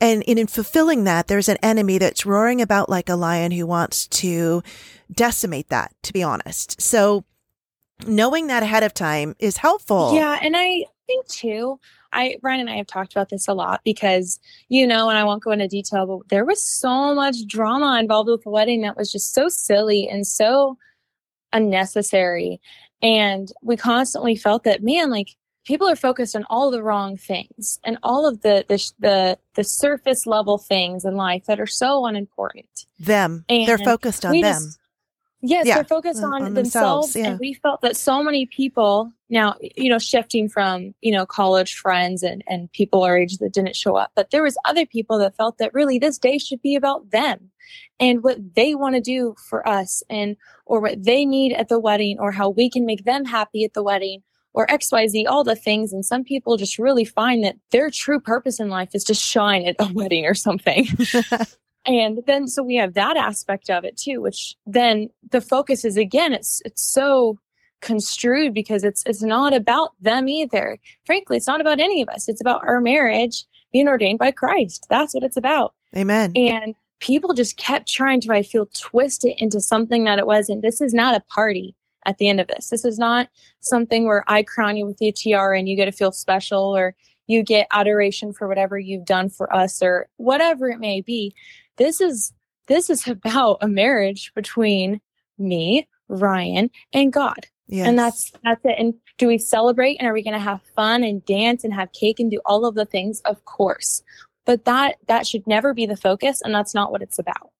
[0.00, 4.06] And in fulfilling that, there's an enemy that's roaring about like a lion who wants
[4.08, 4.62] to
[5.10, 6.80] decimate that, to be honest.
[6.80, 7.24] So
[8.06, 10.14] knowing that ahead of time is helpful.
[10.14, 10.38] Yeah.
[10.42, 11.78] And I think too,
[12.12, 14.38] I, Brian and I have talked about this a lot because,
[14.68, 18.30] you know, and I won't go into detail, but there was so much drama involved
[18.30, 20.76] with the wedding that was just so silly and so
[21.52, 22.60] unnecessary.
[23.02, 27.78] And we constantly felt that, man, like people are focused on all the wrong things
[27.84, 32.06] and all of the the the, the surface level things in life that are so
[32.06, 32.86] unimportant.
[32.98, 33.44] Them.
[33.48, 34.42] And They're focused on them.
[34.42, 34.78] Just,
[35.42, 37.12] Yes, Yeah, they're focused on- on, themselves.
[37.12, 37.30] themselves, yeah.
[37.32, 41.74] And we felt that so many people now, you know, shifting from, you know, college
[41.74, 45.18] friends and, and people our age that didn't show up, but there was other people
[45.18, 47.50] that felt that really this day should be about them
[47.98, 51.80] and what they want to do for us and or what they need at the
[51.80, 54.22] wedding or how we can make them happy at the wedding
[54.54, 55.92] or XYZ, all the things.
[55.92, 59.66] And some people just really find that their true purpose in life is to shine
[59.66, 60.86] at a wedding or something.
[61.86, 65.96] and then so we have that aspect of it too which then the focus is
[65.96, 67.38] again it's it's so
[67.80, 70.78] construed because it's it's not about them either.
[71.04, 72.28] Frankly it's not about any of us.
[72.28, 74.86] It's about our marriage being ordained by christ.
[74.88, 75.74] That's what it's about.
[75.96, 76.32] Amen.
[76.36, 80.62] and people just kept trying to i feel twist it into something that it wasn't.
[80.62, 81.74] This is not a party
[82.06, 82.70] at the end of this.
[82.70, 83.28] This is not
[83.60, 86.94] something where i crown you with the tiara and you get to feel special or
[87.28, 91.34] you get adoration for whatever you've done for us or whatever it may be
[91.76, 92.32] this is
[92.68, 95.00] this is about a marriage between
[95.38, 97.46] me ryan and god.
[97.68, 97.88] Yes.
[97.88, 98.76] and that's that's it.
[98.78, 101.92] And do we celebrate and are we going to have fun and dance and have
[101.92, 103.20] cake and do all of the things?
[103.22, 104.02] Of course.
[104.44, 107.50] But that that should never be the focus and that's not what it's about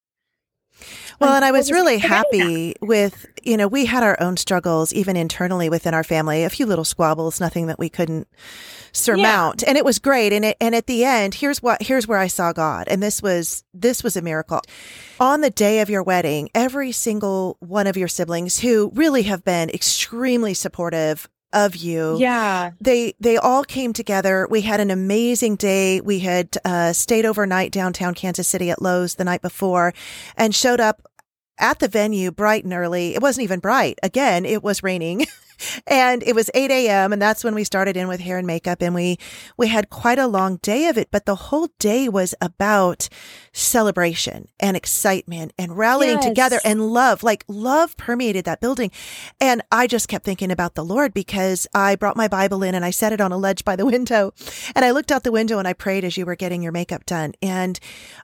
[1.20, 5.16] Well, and I was really happy with, you know, we had our own struggles even
[5.16, 8.28] internally within our family, a few little squabbles, nothing that we couldn't
[8.92, 9.62] surmount.
[9.66, 10.32] And it was great.
[10.32, 12.88] And it, and at the end, here's what, here's where I saw God.
[12.88, 14.60] And this was, this was a miracle.
[15.18, 19.44] On the day of your wedding, every single one of your siblings who really have
[19.44, 24.46] been extremely supportive of you yeah they they all came together.
[24.48, 26.00] We had an amazing day.
[26.00, 29.92] We had uh, stayed overnight downtown Kansas City at Loews the night before,
[30.36, 31.02] and showed up
[31.58, 33.14] at the venue bright and early.
[33.14, 33.98] It wasn't even bright.
[34.02, 35.26] Again, it was raining.
[35.86, 37.12] and it was 8 a.m.
[37.12, 39.18] and that's when we started in with hair and makeup and we,
[39.56, 43.08] we had quite a long day of it, but the whole day was about
[43.52, 46.24] celebration and excitement and rallying Yes.
[46.26, 47.22] together and love.
[47.22, 48.90] Like love permeated that building.
[49.40, 52.84] And I just kept thinking about the Lord because I brought my Bible in and
[52.84, 54.32] I set it on a ledge by the window
[54.74, 57.06] and I looked out the window and I prayed as you were getting your makeup
[57.06, 57.32] done.
[57.42, 57.80] And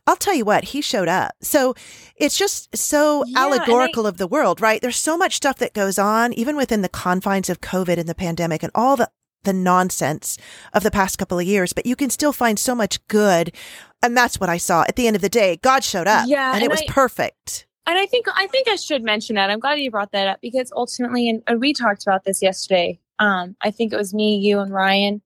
[0.07, 1.33] I'll tell you what, he showed up.
[1.41, 1.75] So
[2.17, 4.81] it's just so Yeah, and I- allegorical of the world, right?
[4.83, 6.89] There's so much stuff that goes on, even within the
[7.23, 9.09] confines of COVID and the pandemic and all the
[9.45, 10.39] the nonsense
[10.73, 13.53] of the past couple of years, but you can still find so much good.
[14.01, 15.57] And that's what I saw at the end of the day.
[15.57, 16.29] God showed up.
[16.29, 17.67] Yeah, And, it was I- perfect.
[17.87, 19.51] and I think I think I should mention that.
[19.51, 23.01] I'm glad you brought that up because ultimately, and, and we talked about this yesterday.
[23.19, 25.23] Um, I think it was me, you, and Ryan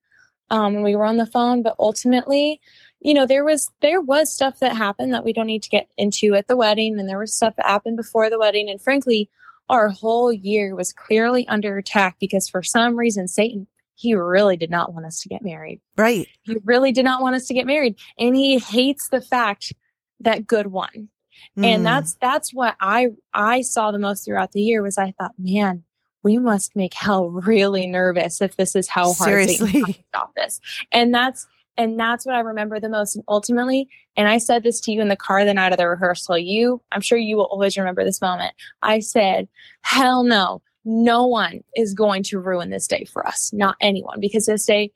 [0.50, 1.62] um, when we were on the phone.
[1.62, 2.60] But ultimately,
[3.00, 5.88] you know, there was there was stuff that happened that we don't need to get
[5.98, 8.70] into at the wedding, and there was stuff that happened before the wedding.
[8.70, 9.28] And frankly,
[9.68, 13.66] our whole year was clearly under attack because for some reason, Satan
[13.98, 15.80] he really did not want us to get married.
[15.96, 16.28] Right.
[16.42, 19.72] He really did not want us to get married, and he hates the fact
[20.20, 21.08] that good won
[21.56, 21.64] Mm.
[21.66, 25.32] and that's that's what i i saw the most throughout the year was i thought
[25.38, 25.84] man
[26.22, 29.82] we must make hell really nervous if this is how hard Seriously.
[29.84, 30.60] to stop this
[30.92, 31.46] and that's
[31.76, 35.00] and that's what i remember the most and ultimately and i said this to you
[35.00, 38.04] in the car the night of the rehearsal you i'm sure you will always remember
[38.04, 39.48] this moment i said
[39.82, 44.46] hell no no one is going to ruin this day for us not anyone because
[44.46, 44.90] this day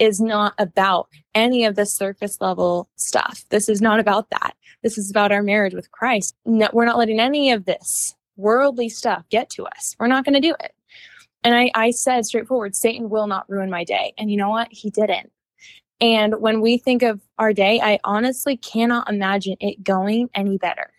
[0.00, 3.44] is not about any of the surface level stuff.
[3.50, 4.54] This is not about that.
[4.82, 6.34] This is about our marriage with Christ.
[6.46, 9.94] No, we're not letting any of this worldly stuff get to us.
[10.00, 10.74] We're not going to do it.
[11.44, 14.14] And I, I said straightforward, Satan will not ruin my day.
[14.18, 14.68] And you know what?
[14.70, 15.30] He didn't.
[16.00, 20.92] And when we think of our day, I honestly cannot imagine it going any better.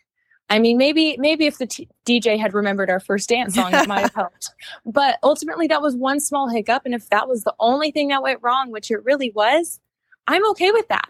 [0.49, 3.87] I mean, maybe maybe if the t- DJ had remembered our first dance song, it
[3.87, 4.51] might have helped.
[4.85, 8.21] But ultimately, that was one small hiccup, and if that was the only thing that
[8.21, 9.79] went wrong, which it really was,
[10.27, 11.09] I'm okay with that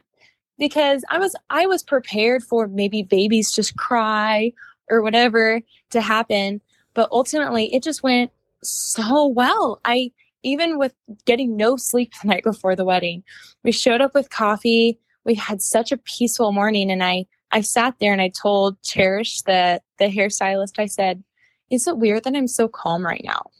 [0.60, 4.54] because I was I was prepared for maybe babies just cry
[4.92, 6.62] or whatever to happen,
[6.94, 8.32] but ultimately, it just went
[8.64, 9.82] so well.
[9.84, 10.12] I
[10.44, 10.94] even with
[11.26, 13.24] getting no sleep the night before the wedding,
[13.64, 15.00] we showed up with coffee.
[15.24, 19.42] We had such a peaceful morning, and I I sat there and I told Cherish,
[19.44, 21.24] the the hairstylist, I said,
[21.70, 23.52] "Is it weird that I'm so calm right now?"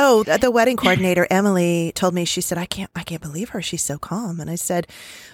[0.00, 3.60] Oh, the, wedding coordinator, Emily, told me, she said, I can't, I can't believe her.
[3.60, 4.38] She's so calm.
[4.38, 4.86] And I said,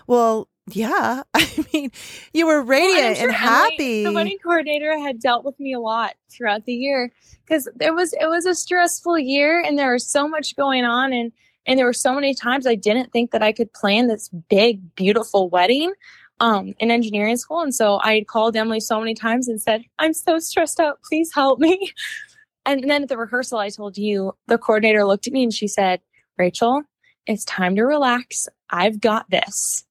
[0.07, 1.23] well, yeah.
[1.35, 1.91] I mean,
[2.33, 4.05] you were radiant I'm sure and happy.
[4.05, 7.13] the wedding coordinator had dealt with me a lot throughout the year
[7.47, 11.13] because there was it was a stressful year and there was so much going on
[11.13, 11.33] and
[11.67, 14.95] and there were so many times I didn't think that I could plan this big
[14.95, 15.93] beautiful wedding
[16.41, 19.85] um in engineering school and so I had called Emily so many times and said
[19.99, 21.93] I'm so stressed out please help me
[22.67, 25.69] and then at the rehearsal I told you the coordinator looked at me and she
[25.69, 26.01] said
[26.39, 26.83] Rachel
[27.27, 29.85] it's time to relax I've got this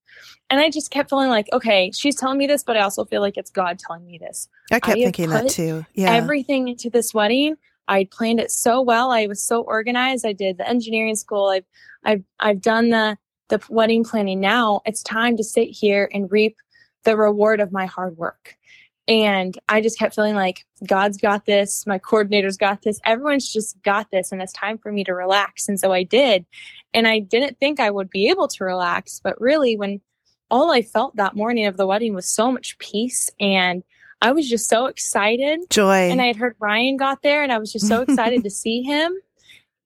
[0.54, 3.22] and I just kept feeling like, okay, she's telling me this, but I also feel
[3.22, 4.48] like it's God telling me this.
[4.72, 5.84] I kept I thinking that too.
[5.96, 6.14] Yeah.
[6.14, 7.56] Everything into this wedding.
[7.88, 9.10] I planned it so well.
[9.10, 10.28] I was so organized.
[10.28, 11.48] I did the engineering school.
[11.48, 11.66] I've
[12.06, 13.18] I've I've done the
[13.50, 14.42] the wedding planning.
[14.42, 16.56] Now it's time to sit here and reap
[17.04, 18.56] the reward of my hard work.
[19.08, 23.82] And I just kept feeling like God's got this, my coordinator's got this, everyone's just
[23.82, 25.68] got this, and it's time for me to relax.
[25.68, 26.46] And so I did.
[26.94, 30.00] And I didn't think I would be able to relax, but really, when
[30.54, 33.84] all I felt that morning of the wedding was so much peace and
[34.22, 35.62] I was just so excited.
[35.72, 36.12] Joy.
[36.12, 38.84] And I had heard Ryan got there and I was just so excited to see
[38.84, 39.12] him.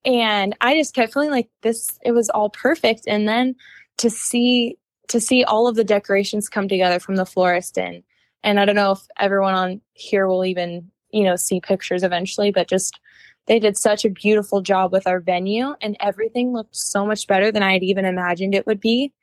[0.04, 3.04] And I just kept feeling like this, it was all perfect.
[3.06, 3.56] And then
[3.96, 4.76] to see,
[5.08, 8.02] to see all of the decorations come together from the florist and,
[8.42, 12.50] and I don't know if everyone on here will even, you know, see pictures eventually,
[12.50, 13.00] but just
[13.46, 17.50] they did such a beautiful job with our venue and everything looked so much better
[17.50, 19.14] than I had even imagined it would be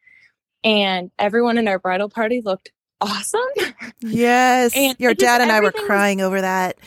[0.66, 3.42] and everyone in our bridal party looked awesome.
[4.02, 4.74] Yes.
[4.76, 6.78] and Your dad and I were crying was, over that.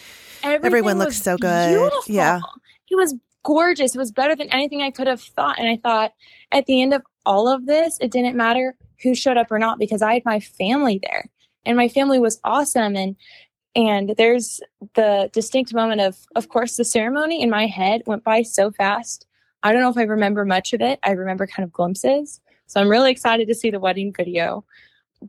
[0.43, 1.71] Everyone looked so good.
[1.71, 2.03] Beautiful.
[2.07, 2.41] Yeah.
[2.91, 3.15] It was
[3.45, 3.95] gorgeous.
[3.95, 5.59] It was better than anything I could have thought.
[5.59, 6.13] And I thought
[6.53, 9.79] at the end of all of this, it didn't matter who showed up or not
[9.79, 11.25] because I had my family there.
[11.65, 12.97] And my family was awesome.
[12.97, 13.17] And
[13.75, 14.61] and there's
[14.95, 19.27] the distinct moment of of course the ceremony in my head went by so fast.
[19.63, 20.99] I don't know if I remember much of it.
[21.03, 22.41] I remember kind of glimpses.
[22.69, 24.65] So I'm really excited to see the wedding video.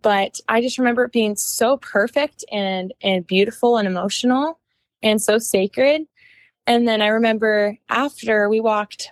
[0.01, 4.59] But I just remember it being so perfect and and beautiful and emotional
[5.01, 6.03] and so sacred.
[6.67, 9.09] And then I remember after we walked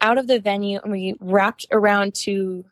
[0.00, 2.64] out of the venue and we wrapped around to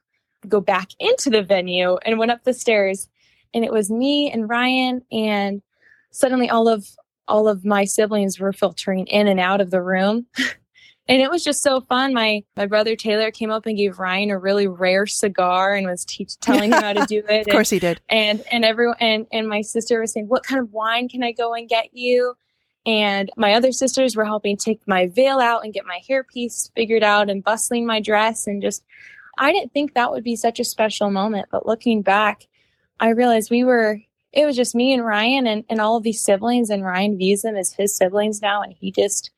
[0.48, 3.08] go back into the venue and went up the stairs
[3.52, 5.60] and it was me and Ryan and
[6.10, 6.88] suddenly all of
[7.28, 10.26] all of my siblings were filtering in and out of the room
[11.08, 12.14] and it was just so fun.
[12.14, 16.04] My my brother Taylor came up and gave Ryan a really rare cigar and was
[16.04, 17.46] teach, telling him how to do it.
[17.46, 18.00] of course, he did.
[18.08, 21.32] And and everyone and and my sister was saying, "What kind of wine can I
[21.32, 22.34] go and get you?"
[22.86, 27.02] And my other sisters were helping take my veil out and get my hairpiece figured
[27.02, 28.84] out and bustling my dress and just.
[29.38, 32.46] I didn't think that would be such a special moment, but looking back,
[32.98, 34.00] I realized we were
[34.32, 37.42] it was just me and Ryan and, and all of these siblings, and Ryan views
[37.42, 39.30] them as his siblings now, and he just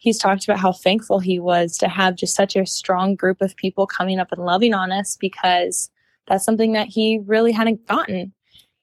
[0.00, 3.54] he's talked about how thankful he was to have just such a strong group of
[3.56, 5.90] people coming up and loving on us because
[6.26, 8.32] that's something that he really hadn't gotten.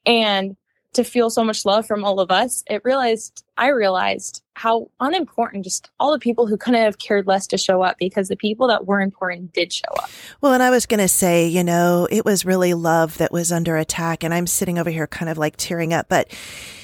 [0.05, 0.55] And
[0.93, 5.63] to feel so much love from all of us, it realized I realized how unimportant
[5.63, 8.67] just all the people who couldn't have cared less to show up because the people
[8.67, 10.09] that were important did show up.
[10.39, 13.51] Well, and I was going to say, you know, it was really love that was
[13.51, 14.23] under attack.
[14.23, 16.31] And I'm sitting over here kind of like tearing up, but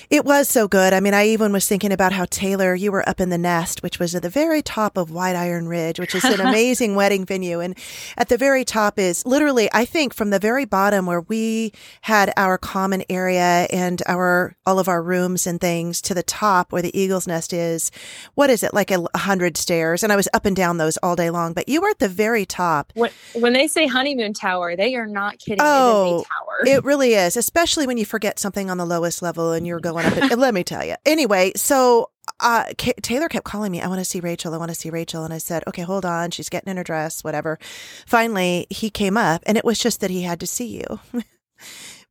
[0.10, 0.94] it was so good.
[0.94, 3.84] I mean, I even was thinking about how Taylor, you were up in the nest,
[3.84, 7.26] which was at the very top of White Iron Ridge, which is an amazing wedding
[7.26, 7.60] venue.
[7.60, 7.78] And
[8.18, 12.34] at the very top is literally, I think from the very bottom where we had
[12.38, 16.82] our common area and our, all of our rooms and things to the top where
[16.82, 17.92] the Eagle's Nest is.
[18.36, 18.74] What is it?
[18.74, 20.04] Like a, a hundred stairs.
[20.04, 22.10] And I was up and down those all day long, but you were at the
[22.10, 22.92] very top.
[22.96, 25.60] When, when they say honeymoon tower, they are not kidding.
[25.62, 26.78] Oh, it, tower.
[26.78, 29.93] it really is, especially when you forget something on the lowest level and you're going
[29.98, 30.32] up.
[30.32, 30.96] And, let me tell you.
[31.06, 33.82] Anyway, so uh, K- Taylor kept calling me.
[33.82, 34.54] I want to see Rachel.
[34.54, 35.24] I want to see Rachel.
[35.24, 36.32] And I said, okay, hold on.
[36.32, 37.60] She's getting in her dress, whatever.
[38.06, 41.00] Finally, he came up, and it was just that he had to see you.
[41.14, 41.26] it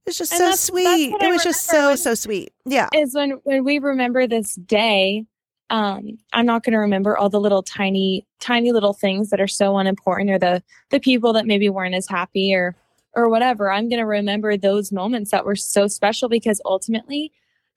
[0.06, 1.10] was just and so that's, sweet.
[1.12, 2.52] That's it was just so when, so sweet.
[2.64, 5.24] Yeah, is when when we remember this day.
[5.70, 9.48] Um, I'm not going to remember all the little tiny, tiny little things that are
[9.48, 12.76] so unimportant, or the the people that maybe weren't as happy, or
[13.14, 13.70] or whatever.
[13.70, 17.32] I'm going to remember those moments that were so special because ultimately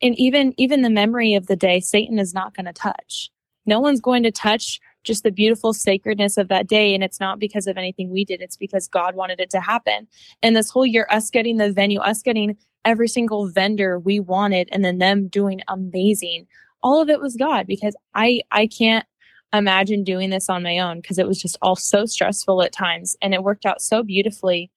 [0.06, 3.30] and even even the memory of the day satan is not going to touch.
[3.66, 7.40] No one's going to touch just the beautiful sacredness of that day and it's not
[7.40, 10.08] because of anything we did it's because god wanted it to happen.
[10.42, 14.70] And this whole year us getting the venue us getting every single vendor we wanted
[14.72, 16.46] and then them doing amazing
[16.84, 19.08] all of it was god because i i can't
[19.54, 23.16] imagine doing this on my own because it was just all so stressful at times
[23.22, 24.70] and it worked out so beautifully.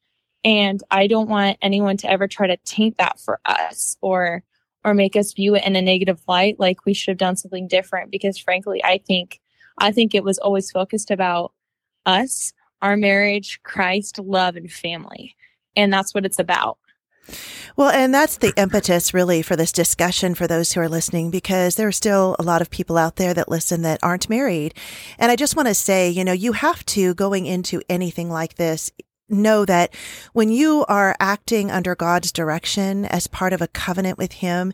[0.44, 4.42] And i don't want anyone to ever try to taint that for us or
[4.88, 7.68] or make us view it in a negative light like we should have done something
[7.68, 8.10] different.
[8.10, 9.40] Because frankly i think
[9.78, 11.52] i think it was always focused about
[12.06, 15.36] us our marriage christ love and family.
[15.76, 16.78] And that's what it's about.
[17.76, 21.76] Well, and that's the impetus really for this discussion for those who are listening, because
[21.76, 24.74] there are still a lot of people out there that listen that aren't married.
[25.18, 28.54] And I just want to say, you know, you have to going into anything like
[28.54, 28.90] this,
[29.28, 29.94] know that
[30.32, 34.72] when you are acting under God's direction as part of a covenant with Him,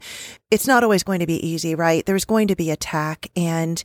[0.51, 2.05] it's not always going to be easy, right?
[2.07, 3.31] There's going to be attack.
[3.35, 3.83] And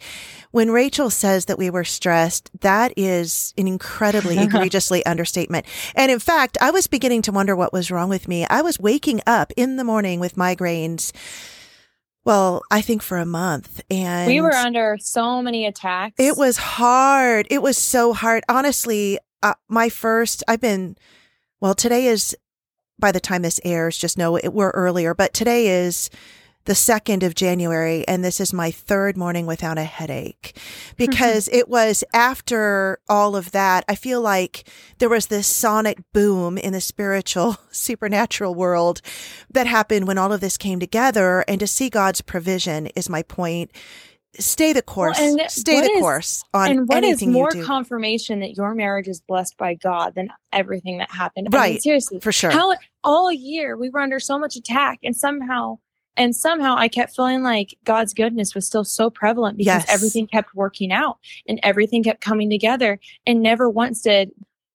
[0.51, 5.65] when Rachel says that we were stressed, that is an incredibly egregiously understatement.
[5.95, 8.45] And in fact, I was beginning to wonder what was wrong with me.
[8.45, 11.11] I was waking up in the morning with migraines.
[12.25, 13.81] Well, I think for a month.
[13.89, 16.15] And we were under so many attacks.
[16.19, 17.47] It was hard.
[17.49, 18.43] It was so hard.
[18.49, 20.97] Honestly, uh, my first, I've been,
[21.59, 22.35] well, today is,
[22.97, 26.09] by the time this airs, just know it, we're earlier, but today is
[26.65, 30.55] the 2nd of January, and this is my third morning without a headache
[30.97, 33.83] because it was after all of that.
[33.87, 34.67] I feel like
[34.99, 39.01] there was this sonic boom in the spiritual, supernatural world
[39.49, 41.43] that happened when all of this came together.
[41.47, 43.71] And to see God's provision is my point
[44.37, 45.19] stay the course.
[45.19, 49.07] Well, stay the is, course on and what anything is more confirmation that your marriage
[49.07, 51.47] is blessed by God than everything that happened.
[51.51, 51.61] Right.
[51.61, 52.19] I mean, seriously.
[52.19, 52.51] For sure.
[52.51, 55.79] How all year we were under so much attack and somehow
[56.17, 59.93] and somehow I kept feeling like God's goodness was still so prevalent because Yes.
[59.93, 61.17] everything kept working out
[61.47, 62.99] and everything kept coming together.
[63.25, 64.31] And never once did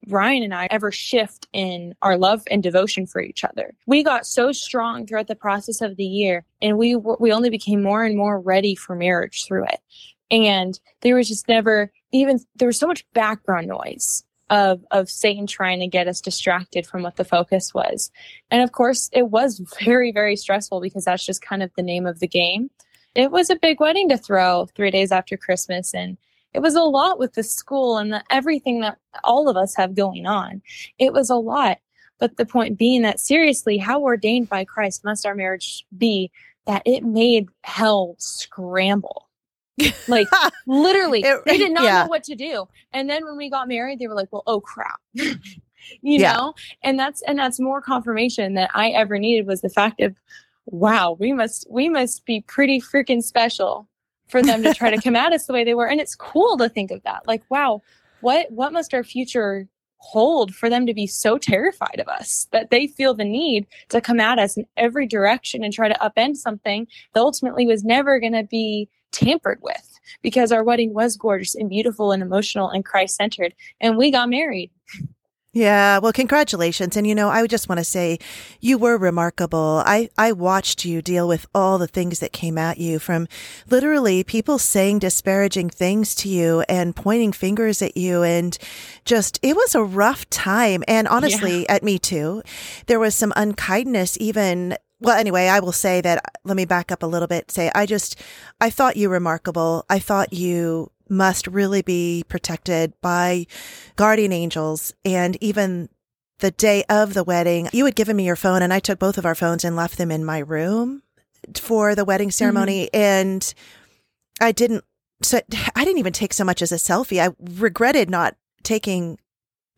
[0.09, 3.75] Ryan and I ever shift in our love and devotion for each other.
[3.87, 7.83] We got so strong throughout the process of the year and we we only became
[7.83, 9.81] more and more ready for marriage through it.
[10.31, 15.47] And there was just never even there was so much background noise of of Satan
[15.47, 18.11] trying to get us distracted from what the focus was.
[18.51, 22.07] And of course, it was very very stressful because that's just kind of the name
[22.07, 22.71] of the game.
[23.15, 26.19] It was a big wedding to throw 3 days after Christmas and
[26.55, 29.95] it was a lot with the school and the, everything that all of us have
[29.95, 30.63] going on.
[30.99, 31.79] It was a lot.
[32.21, 36.31] But the point being that seriously, how ordained by Christ must our marriage be
[36.67, 39.29] that it made hell scramble?
[40.09, 40.29] Like
[40.67, 42.03] literally, It- they did not yeah.
[42.05, 42.69] know what to do.
[42.93, 45.37] And then when we got married, they were like, "Well, oh crap," you
[46.03, 46.35] Yeah.
[46.35, 46.55] know.
[46.85, 50.15] And that's and that's more confirmation that I ever needed was the fact of,
[50.67, 53.89] wow, we must we must be pretty freaking special
[54.35, 55.87] for them to try to come at us the way they were.
[55.87, 57.23] And it's cool to think of that.
[57.29, 57.83] Like, wow,
[58.21, 59.69] what what must our future
[59.99, 64.01] hold for them to be so terrified of us that they feel the need to
[64.01, 68.19] come at us in every direction and try to upend something that ultimately was never
[68.19, 72.85] going to be tampered with because our wedding was gorgeous and beautiful and emotional and
[72.85, 74.71] Christ centered and we got married.
[75.57, 76.97] Yeah, well, congratulations.
[76.97, 78.19] And you know, I would just want to say
[78.61, 79.85] you were remarkable.
[79.87, 83.29] I, I watched you deal with all the things that came at you from
[83.71, 88.25] literally people saying disparaging things to you and pointing fingers at you.
[88.25, 88.59] And
[89.05, 90.83] just, it was a rough time.
[90.89, 92.43] And honestly, at me too,
[92.87, 94.77] there was some unkindness even.
[95.01, 97.53] Well, anyway, I will say that, let me back up a little bit.
[97.53, 98.21] Say, I just,
[98.61, 99.85] I thought you remarkable.
[99.89, 103.47] I thought you must really be protected by
[103.97, 104.95] guardian angels.
[105.05, 105.89] And even
[106.39, 109.19] the day of the wedding, you had given me your phone and I took both
[109.19, 111.03] of our phones and left them in my room
[111.57, 112.33] for the wedding mm-hmm.
[112.33, 112.91] ceremony.
[112.93, 113.55] And
[114.41, 114.85] I didn't,
[115.23, 115.41] so
[115.75, 117.21] I didn't even take so much as a selfie.
[117.21, 119.19] I regretted not taking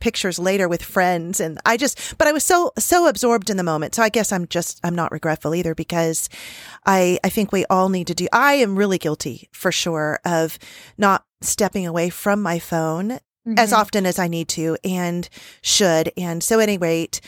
[0.01, 3.63] pictures later with friends and I just but I was so so absorbed in the
[3.63, 3.95] moment.
[3.95, 6.29] So I guess I'm just I'm not regretful either because
[6.85, 10.59] I I think we all need to do I am really guilty for sure of
[10.99, 13.19] not stepping away from my phone
[13.57, 13.77] as Mhm.
[13.79, 15.29] often as I need to and
[15.63, 16.13] should.
[16.17, 17.21] And so, at any rate,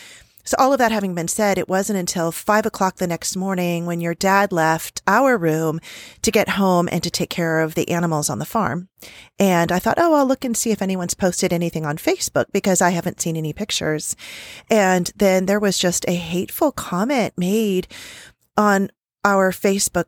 [0.49, 3.84] so all of that having been said, it wasn't until five o'clock the next morning
[3.84, 5.78] when your dad left our room
[6.22, 8.88] to get home and to take care of the animals on the farm.
[9.38, 12.80] And I thought, oh, I'll look and see if anyone's posted anything on Facebook because
[12.80, 14.16] I haven't seen any pictures.
[14.70, 17.86] And then there was just a hateful comment made
[18.57, 18.90] on
[19.26, 20.07] our Facebook,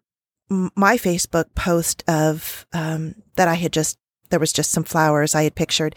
[0.49, 3.99] my Facebook post of um, that I had just
[4.31, 5.95] there was just some flowers I had pictured.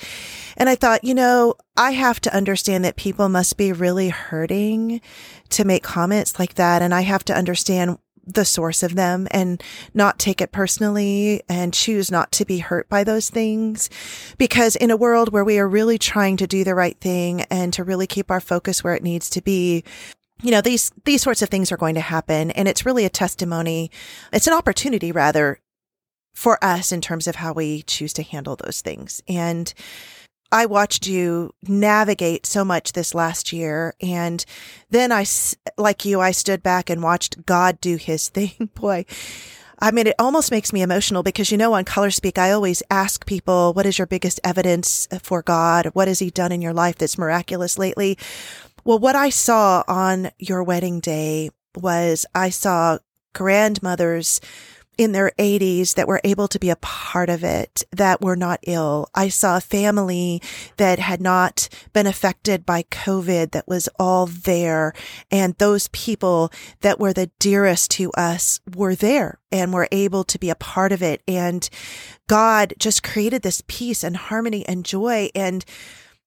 [0.58, 5.02] And I thought, you know, I have to understand that people must be really hurting
[5.50, 6.82] to make comments like that.
[6.82, 9.62] And I have to understand the source of them and
[9.94, 13.90] not take it personally and choose not to be hurt by those things.
[14.38, 17.74] Because in a world where we are really trying to do the right thing and
[17.74, 19.84] to really keep our focus where it needs to be,
[20.42, 22.52] you know, these, these sorts of things are going to happen.
[22.52, 23.92] And it's really a testimony.
[24.32, 25.60] It's an opportunity rather
[26.34, 29.22] for us in terms of how we choose to handle those things.
[29.28, 29.74] And
[30.52, 33.96] I watched you navigate so much this last year.
[34.02, 34.46] And
[34.92, 35.26] then I,
[35.78, 38.70] like you, I stood back and watched God do his thing.
[38.76, 39.06] Boy,
[39.80, 42.84] I mean, it almost makes me emotional because, you know, on Color Speak, I always
[42.90, 45.88] ask people, what is your biggest evidence for God?
[45.88, 48.18] What has he done in your life that's miraculous lately?
[48.86, 53.00] Well, what I saw on your wedding day was I saw
[53.34, 54.40] grandmothers
[54.98, 58.60] in their 80s that were able to be a part of it that were not
[58.64, 59.10] ill.
[59.16, 60.42] I saw a family
[60.78, 64.94] that had not been affected by COVID that was all there.
[65.32, 70.40] And those people that were the dearest to us were there and were able to
[70.40, 71.22] be a part of it.
[71.28, 71.68] And
[72.28, 75.30] God just created this peace and harmony and joy.
[75.34, 75.66] And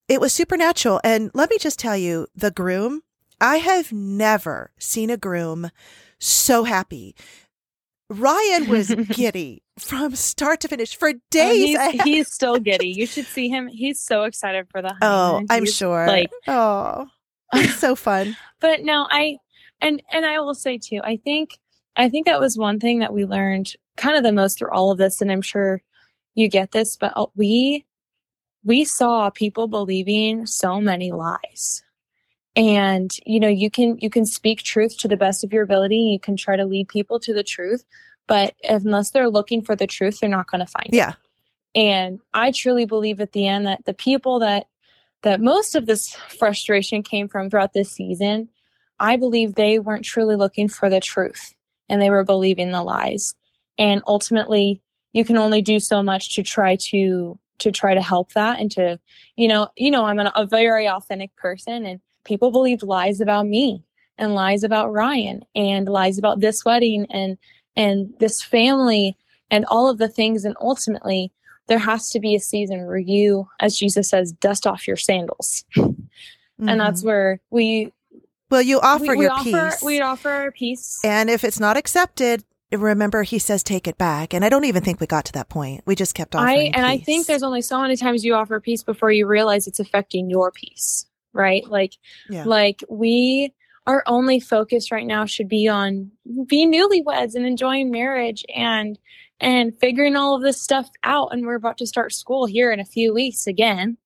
[0.09, 1.01] it was supernatural.
[1.05, 3.03] And let me just tell you, the groom,
[3.41, 5.71] I have never seen a groom
[6.19, 7.15] so happy
[8.09, 11.77] Ryan was giddy from start to finish for days.
[11.79, 12.89] Oh, he's, he's, still giddy.
[12.89, 13.69] You should see him.
[13.69, 16.07] He's so excited for the Oh, I'm he's sure.
[16.07, 17.07] Like, oh,
[17.53, 18.37] it's so fun.
[18.61, 19.39] but no, I
[19.81, 21.01] and and I will say too.
[21.03, 21.59] I think
[21.97, 24.91] I think that was one thing that we learned kind of the most through all
[24.91, 25.83] of this, and I'm sure
[26.35, 27.85] you get this, but uh, we
[28.65, 31.83] we saw people believing so many lies
[32.57, 35.99] and you know you can you can speak truth to the best of your ability.
[35.99, 37.85] You can try to lead people to the truth
[38.27, 41.11] but unless they're looking for the truth they're not going to find yeah.
[41.11, 41.15] it.
[41.75, 41.83] Yeah.
[41.83, 44.67] And i truly believe at the end that the people that
[45.23, 48.49] that most of this frustration came from throughout this season
[48.99, 51.55] i believe they weren't truly looking for the truth
[51.89, 53.35] and they were believing the lies.
[53.79, 54.83] And ultimately
[55.13, 58.71] you can only do so much to try to to try to help that and
[58.71, 59.01] to
[59.35, 63.47] you know you know i'm an, a very authentic person and people believed lies about
[63.47, 63.83] me
[64.19, 67.39] and lies about Ryan and lies about this wedding and
[67.77, 69.17] and this family
[69.51, 71.33] and all of the things and ultimately
[71.69, 75.65] there has to be a season where you as Jesus says dust off your sandals.
[75.77, 76.69] Mm-hmm.
[76.69, 77.09] And that's mm-hmm.
[77.09, 77.93] where we
[78.51, 79.83] well you offer we, we your offer, peace.
[79.83, 81.01] We'd offer our peace.
[81.05, 84.83] And if it's not accepted, remember he says take it back and i don't even
[84.83, 86.85] think we got to that point we just kept offering I, and peace.
[86.85, 90.29] i think there's only so many times you offer peace before you realize it's affecting
[90.29, 91.07] your peace
[91.37, 91.65] right?
[91.69, 91.93] Like,
[92.29, 92.45] yeah.
[92.45, 93.53] like we,
[93.87, 96.11] our only focus right now should be on
[96.47, 98.99] being newlyweds and enjoying marriage and,
[99.39, 101.33] and figuring all of this stuff out.
[101.33, 103.97] And we're about to start school here in a few weeks again.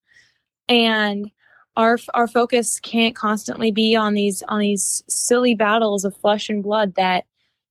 [0.68, 1.31] And
[1.76, 6.62] our, our focus can't constantly be on these, on these silly battles of flesh and
[6.62, 7.24] blood that,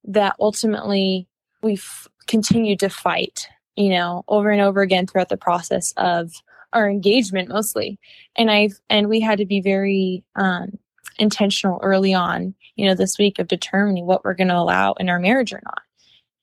[0.05, 1.27] that ultimately
[1.61, 6.31] we've continued to fight, you know, over and over again throughout the process of,
[6.73, 7.99] our engagement mostly.
[8.35, 10.77] And I've, and we had to be very, um,
[11.19, 15.09] intentional early on, you know, this week of determining what we're going to allow in
[15.09, 15.81] our marriage or not.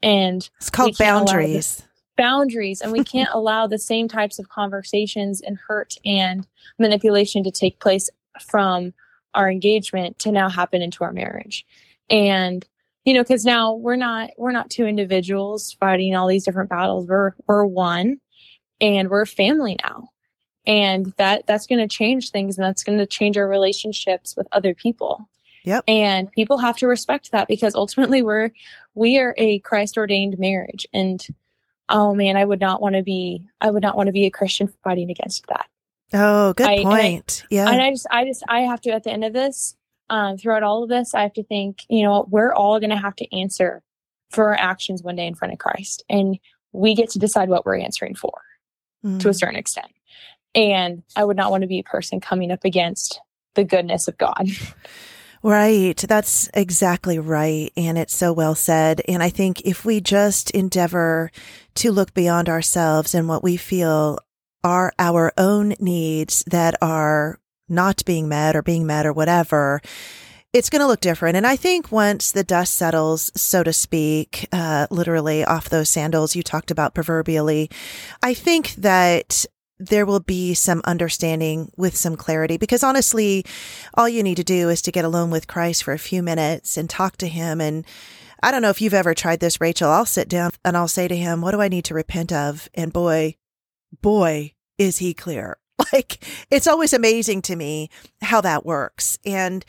[0.02, 1.82] And it's called boundaries.
[2.16, 2.80] Boundaries.
[2.80, 6.46] And we can't allow the same types of conversations and hurt and
[6.78, 8.10] manipulation to take place
[8.40, 8.92] from
[9.34, 11.66] our engagement to now happen into our marriage.
[12.08, 12.66] And
[13.04, 17.06] you know, because now we're not we're not two individuals fighting all these different battles.
[17.06, 18.20] We're we're one,
[18.80, 20.08] and we're a family now
[20.66, 24.48] and that that's going to change things and that's going to change our relationships with
[24.52, 25.28] other people.
[25.64, 25.84] Yep.
[25.88, 28.50] And people have to respect that because ultimately we're
[28.94, 30.86] we are a christ ordained marriage.
[30.92, 31.26] And
[31.88, 34.30] oh man i would not want to be i would not want to be a
[34.30, 35.66] christian fighting against that.
[36.12, 37.70] Oh good I, point I, yeah.
[37.70, 39.76] and i just i just i have to at the end of this
[40.08, 42.96] um, throughout all of this i have to think you know we're all going to
[42.96, 43.82] have to answer
[44.30, 46.04] for our actions one day in front of christ.
[46.08, 46.38] And
[46.72, 48.32] we get to decide what we're answering for
[49.04, 49.20] mm.
[49.20, 49.38] to a mm.
[49.38, 49.88] certain extent
[50.56, 53.20] and I would not want to be a person coming up against
[53.54, 54.48] the goodness of God.
[55.42, 55.96] Right.
[55.96, 57.70] That's exactly right.
[57.76, 59.00] And it's so well said.
[59.06, 61.30] And I think if we just endeavor
[61.76, 64.18] to look beyond ourselves and what we feel
[64.64, 67.38] are our own needs that are
[67.68, 69.80] not being met or being met or whatever,
[70.52, 71.36] it's going to look different.
[71.36, 76.34] And I think once the dust settles, so to speak, uh, literally off those sandals
[76.34, 77.70] you talked about proverbially,
[78.22, 79.46] I think that
[79.78, 83.44] there will be some understanding with some clarity because honestly,
[83.94, 86.76] all you need to do is to get alone with Christ for a few minutes
[86.76, 87.60] and talk to him.
[87.60, 87.84] And
[88.42, 89.90] I don't know if you've ever tried this, Rachel.
[89.90, 92.68] I'll sit down and I'll say to him, what do I need to repent of?
[92.74, 93.36] And boy,
[94.00, 95.58] boy, is he clear.
[95.92, 99.18] Like it's always amazing to me how that works.
[99.24, 99.64] And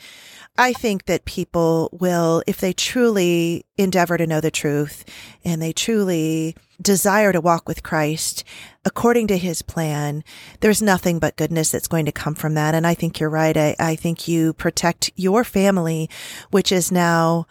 [0.60, 5.04] I think that people will, if they truly endeavor to know the truth
[5.44, 8.42] and they truly desire to walk with Christ
[8.84, 10.24] according to his plan,
[10.58, 12.74] there's nothing but goodness that's going to come from that.
[12.74, 13.56] And I think you're right.
[13.56, 16.10] I, I think you protect your family,
[16.50, 17.46] which is now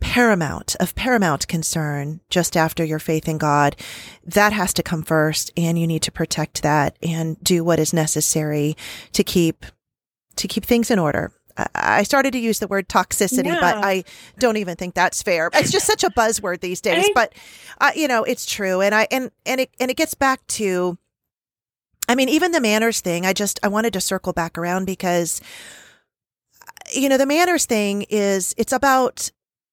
[0.00, 3.76] paramount of paramount concern just after your faith in God.
[4.24, 7.92] That has to come first and you need to protect that and do what is
[7.92, 8.78] necessary
[9.12, 9.66] to keep
[10.36, 11.32] to keep things in order.
[11.74, 13.60] I started to use the word toxicity, yeah.
[13.60, 14.04] but I
[14.38, 15.50] don't even think that's fair.
[15.54, 17.32] It's just such a buzzword these days, but
[17.80, 18.80] uh, you know, it's true.
[18.80, 20.98] And I, and, and it, and it gets back to,
[22.08, 25.40] I mean, even the manners thing, I just, I wanted to circle back around because,
[26.94, 29.30] you know, the manners thing is, it's about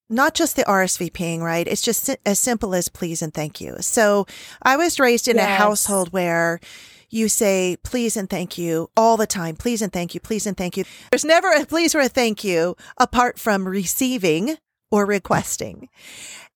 [0.09, 1.67] not just the RSVPing, right?
[1.67, 3.77] It's just as simple as please and thank you.
[3.79, 4.25] So
[4.61, 5.47] I was raised in yes.
[5.47, 6.59] a household where
[7.13, 9.55] you say please and thank you all the time.
[9.55, 10.19] Please and thank you.
[10.19, 10.83] Please and thank you.
[11.11, 14.57] There's never a please or a thank you apart from receiving
[14.91, 15.89] or requesting.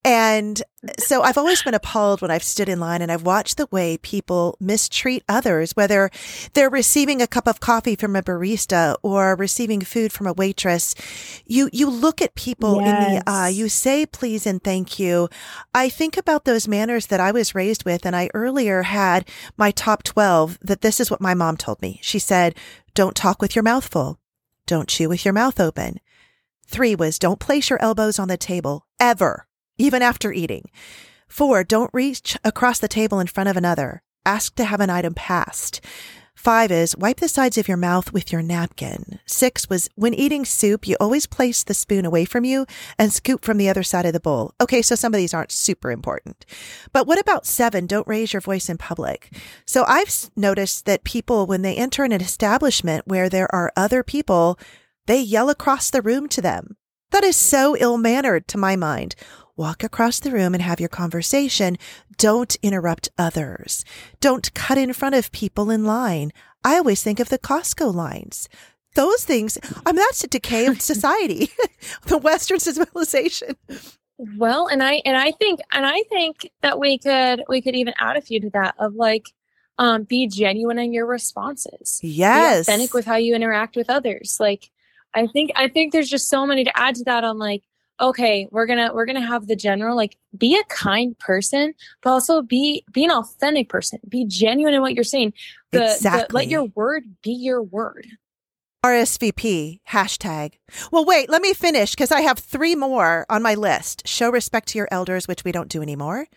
[0.08, 0.64] And
[1.00, 3.98] so I've always been appalled when I've stood in line and I've watched the way
[3.98, 6.10] people mistreat others, whether
[6.54, 10.96] they're receiving a cup of coffee from a barista or receiving food from a waitress.
[11.46, 13.08] You, you look at people yes.
[13.08, 15.28] in the eye, you say please and thank you.
[15.74, 18.06] I think about those manners that I was raised with.
[18.06, 19.28] And I earlier had
[19.58, 22.00] my top 12 that this is what my mom told me.
[22.02, 22.56] She said,
[22.94, 24.20] don't talk with your mouth full.
[24.66, 26.00] Don't chew with your mouth open.
[26.66, 29.47] Three was don't place your elbows on the table ever
[29.78, 30.70] even after eating.
[31.28, 34.02] Four, don't reach across the table in front of another.
[34.26, 35.82] Ask to have an item passed.
[36.38, 39.20] Five is wipe the sides of your mouth with your napkin.
[39.26, 42.68] Six was when eating soup, you always place the spoon away from you
[42.98, 44.54] and scoop from the other side of the bowl.
[44.62, 46.46] Okay, so some of these aren't super important.
[46.94, 47.88] But what about seven?
[47.88, 49.34] Don't raise your voice in public.
[49.66, 54.60] So I've noticed that people, when they enter an establishment where there are other people,
[55.08, 56.78] they yell across the room to them.
[57.10, 59.16] That is so ill mannered to my mind
[59.58, 61.78] walk across the room and have your conversation.
[62.18, 63.84] Don't interrupt others.
[64.22, 66.32] Don't cut in front of people in line.
[66.64, 68.48] I always think of the Costco lines.
[68.96, 71.50] Those things, I mean, that's a decay of society,
[72.06, 73.56] the Western civilization.
[74.18, 77.94] Well, and I, and I think, and I think that we could, we could even
[78.00, 79.28] add a few to that of like,
[79.80, 82.00] um, be genuine in your responses.
[82.02, 82.66] Yes.
[82.66, 84.38] Be authentic with how you interact with others.
[84.40, 84.72] Like,
[85.14, 87.64] I think, I think there's just so many to add to that on like,
[88.00, 92.42] okay we're gonna we're gonna have the general like be a kind person but also
[92.42, 95.34] be be an authentic person be genuine in what you're saying
[95.72, 96.26] the, exactly.
[96.28, 98.08] The, let your word be your word
[98.86, 100.54] RSVP hashtag.
[100.92, 104.08] Well, wait, let me finish because I have three more on my list.
[104.08, 106.28] Show respect to your elders, which we don't do anymore.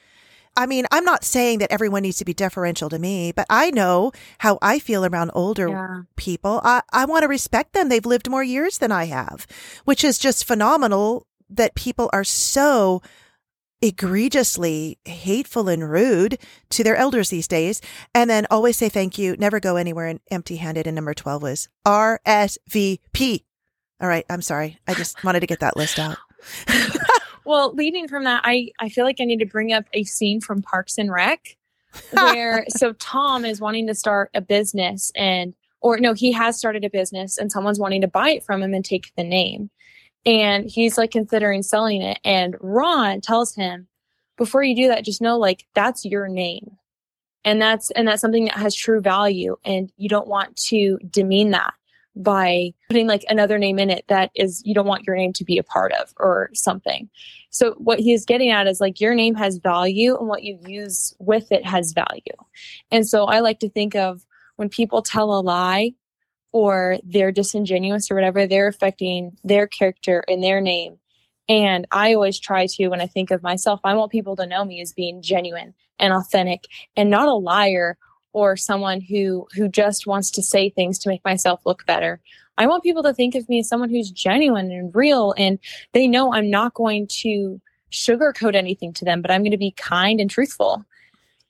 [0.57, 3.71] I mean, I'm not saying that everyone needs to be deferential to me, but I
[3.71, 6.01] know how I feel around older yeah.
[6.17, 6.61] people.
[6.65, 7.89] I, I want to respect them.
[7.89, 9.47] They've lived more years than I have,
[9.85, 13.03] which is just phenomenal that people are so
[13.83, 16.39] egregiously hateful and rude
[16.69, 17.81] to their elders these days
[18.15, 21.69] and then always say thank you never go anywhere empty handed and number 12 was
[21.87, 23.45] rsvp
[24.01, 26.17] all right i'm sorry i just wanted to get that list out.
[27.47, 30.41] Well leading from that i i feel like i need to bring up a scene
[30.41, 31.57] from parks and rec
[32.13, 36.85] where so tom is wanting to start a business and or no he has started
[36.85, 39.71] a business and someone's wanting to buy it from him and take the name
[40.27, 42.19] and he's like considering selling it.
[42.25, 43.89] And Ron tells him,
[44.37, 46.77] before you do that, just know like that's your name.
[47.45, 49.57] And that's, and that's something that has true value.
[49.65, 51.73] And you don't want to demean that
[52.17, 55.45] by putting like another name in it that is, you don't want your name to
[55.45, 57.09] be a part of or something.
[57.51, 61.15] So what he's getting at is like your name has value and what you use
[61.19, 62.37] with it has value.
[62.91, 65.93] And so I like to think of when people tell a lie,
[66.53, 70.99] or they're disingenuous or whatever, they're affecting their character and their name.
[71.49, 74.65] And I always try to, when I think of myself, I want people to know
[74.65, 77.99] me as being genuine and authentic and not a liar
[78.33, 82.21] or someone who who just wants to say things to make myself look better.
[82.59, 85.59] I want people to think of me as someone who's genuine and real and
[85.93, 89.73] they know I'm not going to sugarcoat anything to them, but I'm going to be
[89.73, 90.85] kind and truthful.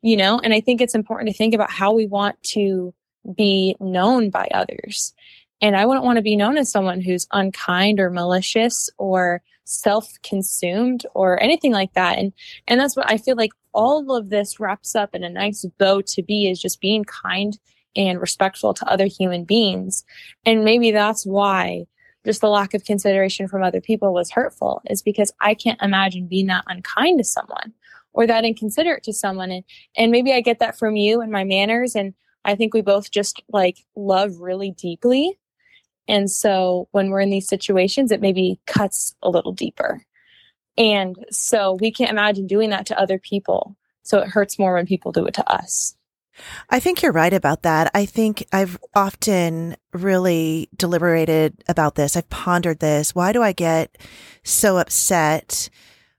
[0.03, 2.95] You know, and I think it's important to think about how we want to
[3.35, 5.14] be known by others.
[5.61, 11.07] And I wouldn't want to be known as someone who's unkind or malicious or self-consumed
[11.14, 12.18] or anything like that.
[12.18, 12.33] And
[12.66, 16.01] and that's what I feel like all of this wraps up in a nice bow
[16.01, 17.59] to be is just being kind
[17.95, 20.05] and respectful to other human beings.
[20.45, 21.87] And maybe that's why
[22.25, 26.27] just the lack of consideration from other people was hurtful is because I can't imagine
[26.27, 27.73] being that unkind to someone
[28.12, 29.51] or that inconsiderate to someone.
[29.51, 29.64] And,
[29.97, 32.14] and maybe I get that from you and my manners and
[32.45, 35.38] I think we both just like love really deeply.
[36.09, 40.05] And so when we're in these situations, it maybe cuts a little deeper.
[40.76, 43.76] And so we can't imagine doing that to other people.
[44.03, 45.95] So it hurts more when people do it to us.
[46.70, 47.91] I think you're right about that.
[47.95, 52.16] I think I've often really deliberated about this.
[52.16, 53.14] I've pondered this.
[53.14, 53.99] Why do I get
[54.43, 55.68] so upset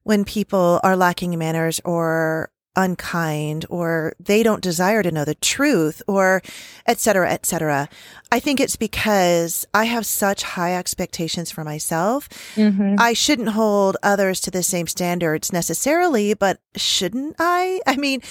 [0.03, 6.01] when people are lacking manners or unkind or they don't desire to know the truth
[6.07, 6.41] or
[6.86, 7.89] et cetera, et cetera.
[8.32, 12.30] I think it's because I have such high expectations for myself.
[12.55, 12.95] Mm-hmm.
[12.97, 17.82] I shouldn't hold others to the same standards necessarily, but shouldn't I?
[17.86, 18.22] I mean,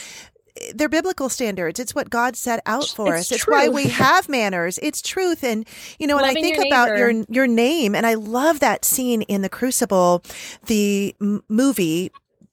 [0.74, 1.78] they're biblical standards.
[1.78, 3.32] It's what God set out for It's us.
[3.32, 4.78] It's why we have manners.
[4.82, 5.44] It's truth.
[5.44, 5.66] And,
[5.98, 9.22] you know, when I think your about your, your name, and I love that scene
[9.22, 10.22] in The Crucible,
[10.66, 12.10] the m- movie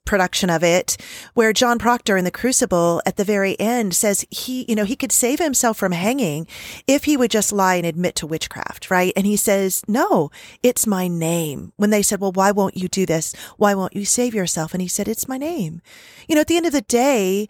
[0.08, 0.98] production of it,
[1.36, 4.96] where John Proctor in The Crucible at the very end says he, you know, he
[4.96, 6.48] could save himself from hanging
[6.88, 9.14] if he would just lie and admit to witchcraft, right?
[9.16, 10.32] And he says, no,
[10.64, 11.74] it's my name.
[11.76, 13.36] When they said, well, why won't you do this?
[13.58, 14.74] Why won't you save yourself?
[14.74, 15.82] And he said, it's my name.
[16.28, 17.48] You know, at the end of the day,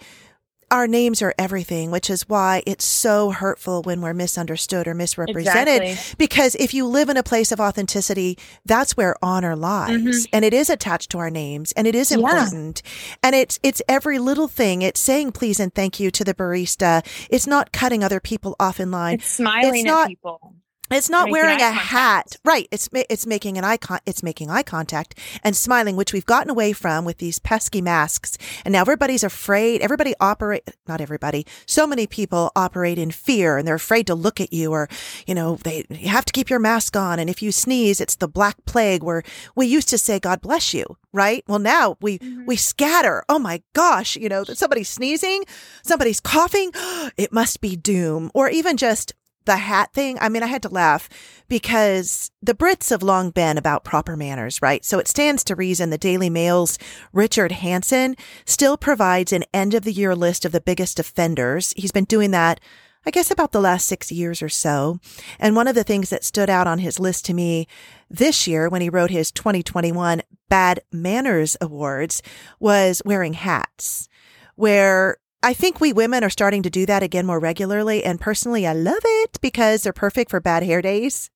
[0.70, 5.82] our names are everything, which is why it's so hurtful when we're misunderstood or misrepresented.
[5.82, 6.16] Exactly.
[6.18, 9.92] Because if you live in a place of authenticity, that's where honor lies.
[10.02, 10.28] Mhm.
[10.34, 12.18] And it is attached to our names and it is Yeah.
[12.18, 12.82] important.
[13.24, 14.82] And it's it's every little thing.
[14.82, 17.06] It's saying please and thank you to the barista.
[17.30, 19.16] It's not cutting other people off in line.
[19.16, 20.56] It's smiling It's at people.
[20.90, 22.68] It's not wearing a hat, right?
[22.72, 26.50] It's it's making an eye con- it's making eye contact and smiling, which we've gotten
[26.50, 28.38] away from with these pesky masks.
[28.64, 29.82] And now everybody's afraid.
[29.82, 31.46] Everybody operate, not everybody.
[31.66, 34.88] So many people operate in fear, and they're afraid to look at you, or
[35.26, 37.20] you know, they you have to keep your mask on.
[37.20, 39.04] And if you sneeze, it's the black plague.
[39.04, 39.24] Where
[39.56, 41.44] we used to say, "God bless you," right?
[41.48, 43.26] Well, now we we scatter.
[43.28, 45.44] Oh my gosh, you know, somebody's sneezing,
[45.84, 46.72] somebody's coughing.
[47.18, 49.14] It must be doom, or even just
[49.48, 51.10] the hat thing, I mean, I had to laugh
[51.48, 54.86] because the Brits have long been about proper manners, right?
[54.86, 56.78] So it stands to reason the Daily Mail's
[57.14, 61.74] Richard Hansen still provides an end of the year list of the biggest offenders.
[61.78, 62.60] He's been doing that,
[63.06, 65.00] I guess, about the last six years or so.
[65.40, 67.68] And one of the things that stood out on his list to me
[68.10, 72.22] this year when he wrote his 2021 Bad Manners Awards
[72.60, 74.10] was wearing hats,
[74.56, 78.04] where I think we women are starting to do that again more regularly.
[78.04, 81.30] And personally, I love it because they're perfect for bad hair days.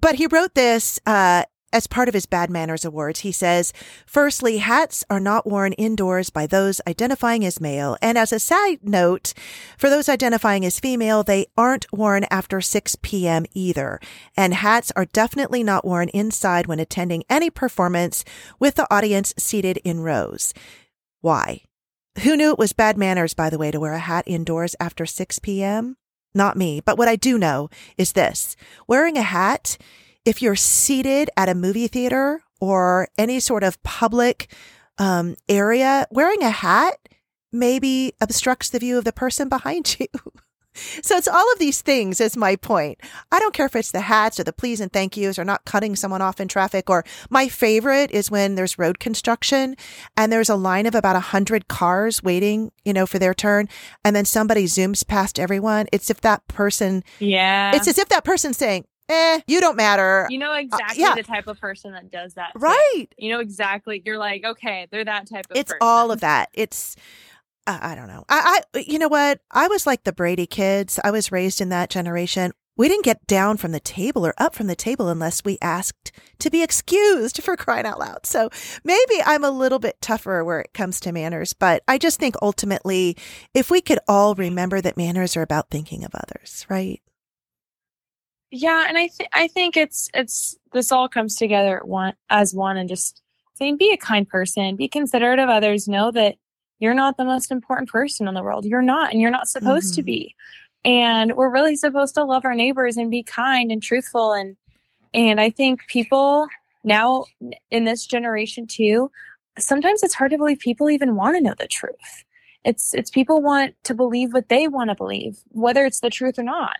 [0.00, 3.72] But he wrote this, uh, as part of his Bad Manners Awards, he says,
[4.06, 7.96] firstly, hats are not worn indoors by those identifying as male.
[8.00, 9.34] And as a side note,
[9.76, 13.44] for those identifying as female, they aren't worn after 6 p.m.
[13.54, 13.98] either.
[14.36, 18.24] And hats are definitely not worn inside when attending any performance
[18.60, 20.54] with the audience seated in rows.
[21.22, 21.62] Why?
[22.22, 25.04] Who knew it was bad manners, by the way, to wear a hat indoors after
[25.04, 25.96] 6 p.m.?
[26.34, 26.80] Not me.
[26.80, 28.56] But what I do know is this
[28.86, 29.76] wearing a hat,
[30.24, 34.52] if you're seated at a movie theater or any sort of public
[34.98, 36.98] um, area, wearing a hat
[37.52, 40.06] maybe obstructs the view of the person behind you.
[40.74, 43.00] So it's all of these things is my point.
[43.30, 45.64] I don't care if it's the hats or the please and thank yous or not
[45.64, 49.76] cutting someone off in traffic or my favorite is when there's road construction
[50.16, 53.68] and there's a line of about a hundred cars waiting, you know, for their turn.
[54.04, 55.86] And then somebody zooms past everyone.
[55.92, 57.74] It's if that person, Yeah.
[57.74, 60.26] it's as if that person's saying, eh, you don't matter.
[60.30, 61.14] you know exactly yeah.
[61.14, 62.52] the type of person that does that.
[62.54, 63.06] Right.
[63.18, 64.02] You know exactly.
[64.04, 65.78] You're like, okay, they're that type of It's person.
[65.82, 66.48] all of that.
[66.54, 66.96] It's,
[67.66, 68.24] uh, I don't know.
[68.28, 69.40] I, I, you know what?
[69.50, 71.00] I was like the Brady kids.
[71.02, 72.52] I was raised in that generation.
[72.76, 76.12] We didn't get down from the table or up from the table unless we asked
[76.40, 78.26] to be excused for crying out loud.
[78.26, 78.50] So
[78.82, 82.34] maybe I'm a little bit tougher where it comes to manners, but I just think
[82.42, 83.16] ultimately,
[83.54, 87.00] if we could all remember that manners are about thinking of others, right?
[88.50, 92.54] Yeah, and I think I think it's it's this all comes together at one as
[92.54, 93.20] one and just
[93.54, 96.36] saying be a kind person, be considerate of others, know that
[96.84, 98.64] you're not the most important person in the world.
[98.64, 100.06] You're not, and you're not supposed to Mhm.
[100.06, 100.34] be.
[100.84, 104.56] And we're really supposed to love our neighbors and be kind and truthful and
[105.14, 106.46] and I think people
[106.84, 107.24] now
[107.70, 109.10] in this generation too,
[109.58, 112.24] sometimes it's hard to believe people even want to know the truth.
[112.64, 116.38] It's it's people want to believe what they want to believe, whether it's the truth
[116.38, 116.76] or not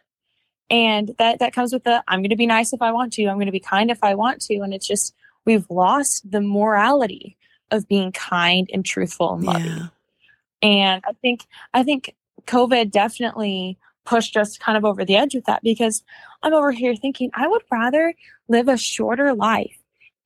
[0.71, 3.27] and that that comes with the i'm going to be nice if i want to
[3.27, 6.41] i'm going to be kind if i want to and it's just we've lost the
[6.41, 7.37] morality
[7.71, 9.87] of being kind and truthful and loving Yeah.
[10.65, 12.15] And i think i think
[12.47, 16.03] covid definitely pushed us kind of over the edge with that because
[16.43, 18.13] i'm over here thinking i would rather
[18.49, 19.77] live a shorter life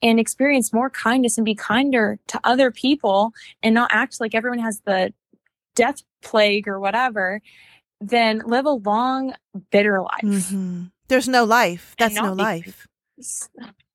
[0.03, 3.33] and experience more kindness and be kinder to other people
[3.63, 5.13] and not act like everyone has the
[5.75, 7.41] death plague or whatever
[8.01, 9.35] than live a long
[9.71, 10.91] bitter life Mhm.
[11.09, 11.95] There's no life.
[11.99, 12.87] That's no be- life.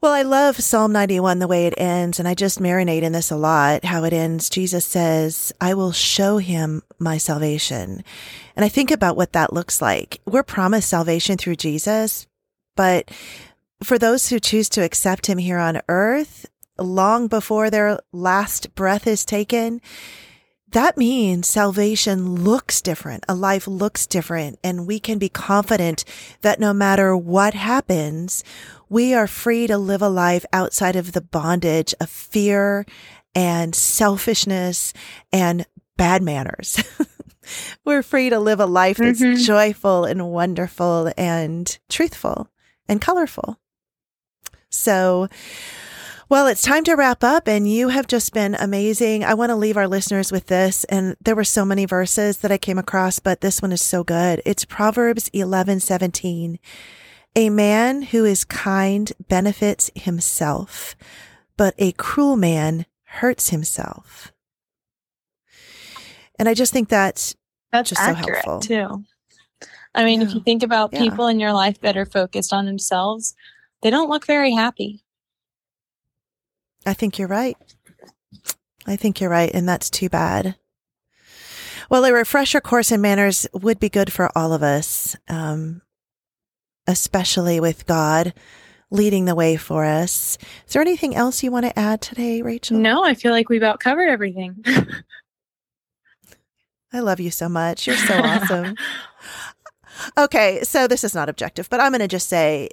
[0.00, 3.32] Well, I love Psalm 91 the way it ends, and I just marinate in this
[3.32, 3.84] a lot.
[3.84, 8.04] How it ends, Jesus says, I will show him my salvation.
[8.54, 10.20] And I think about what that looks like.
[10.24, 12.28] We're promised salvation through Jesus,
[12.76, 13.10] but
[13.82, 16.46] for those who choose to accept him here on earth,
[16.78, 19.80] long before their last breath is taken,
[20.70, 23.24] that means salvation looks different.
[23.28, 24.58] A life looks different.
[24.62, 26.04] And we can be confident
[26.42, 28.44] that no matter what happens,
[28.88, 32.84] we are free to live a life outside of the bondage of fear
[33.34, 34.92] and selfishness
[35.32, 35.66] and
[35.96, 36.82] bad manners.
[37.84, 39.44] We're free to live a life that's Mhm.
[39.44, 42.48] joyful and wonderful and truthful
[42.88, 43.58] and colorful.
[44.70, 45.28] So,
[46.28, 49.24] well, it's time to wrap up, and you have just been amazing.
[49.24, 52.52] I want to leave our listeners with this, and there were so many verses that
[52.52, 54.42] I came across, but this one is so good.
[54.44, 56.58] It's Proverbs eleven seventeen.
[57.38, 60.96] A man who is kind benefits himself,
[61.56, 64.32] but a cruel man hurts himself.
[66.36, 67.36] And I just think that's
[67.70, 68.60] That's Just so accurate helpful.
[68.60, 69.04] too.
[69.94, 70.98] I mean, if you think about Yeah.
[70.98, 73.36] people in your life that are focused on themselves,
[73.82, 75.04] they don't look very happy.
[76.84, 77.56] I think you're right.
[78.84, 79.50] I think you're right.
[79.54, 80.56] And that's too bad.
[81.88, 85.82] Well, a refresher course in manners would be good for all of us, um,
[86.88, 88.32] especially with God
[88.90, 90.38] leading the way for us.
[90.66, 92.78] Is there anything else you want to add today, Rachel?
[92.78, 94.64] No, I feel like we've about covered everything.
[96.92, 97.86] I love you so much.
[97.86, 98.74] You're so awesome.
[100.16, 102.68] Okay, so this is not objective, but I'm going to just say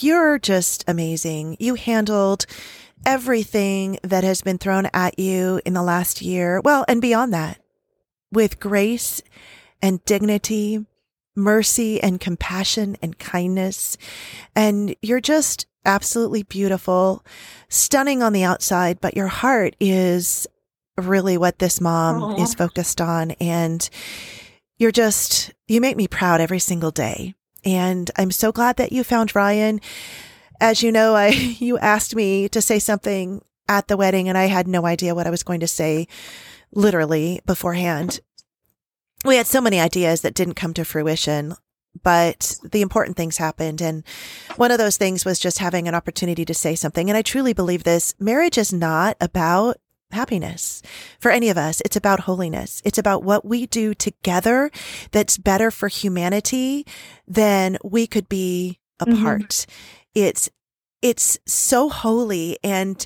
[0.00, 1.56] you're just amazing.
[1.58, 2.44] You handled
[3.06, 7.62] everything that has been thrown at you in the last year, well, and beyond that,
[8.30, 9.22] with grace
[9.80, 10.84] and dignity,
[11.36, 13.96] mercy and compassion and kindness.
[14.54, 17.24] And you're just absolutely beautiful,
[17.68, 20.46] stunning on the outside, but your heart is
[20.96, 22.42] really what this mom Aw.
[22.42, 23.32] is focused on.
[23.32, 23.88] And
[24.78, 27.34] you're just, you make me proud every single day.
[27.64, 29.80] And I'm so glad that you found Ryan.
[30.60, 31.28] As you know, I,
[31.58, 35.26] you asked me to say something at the wedding and I had no idea what
[35.26, 36.06] I was going to say
[36.72, 38.20] literally beforehand.
[39.24, 41.54] We had so many ideas that didn't come to fruition,
[42.02, 43.80] but the important things happened.
[43.80, 44.04] And
[44.56, 47.08] one of those things was just having an opportunity to say something.
[47.08, 49.78] And I truly believe this marriage is not about
[50.10, 50.82] happiness
[51.18, 51.80] for any of us.
[51.84, 52.82] It's about holiness.
[52.84, 54.70] It's about what we do together
[55.10, 56.86] that's better for humanity
[57.26, 59.18] than we could be Mhm.
[59.18, 59.66] apart.
[60.14, 60.50] It's,
[61.02, 63.04] it's so holy and,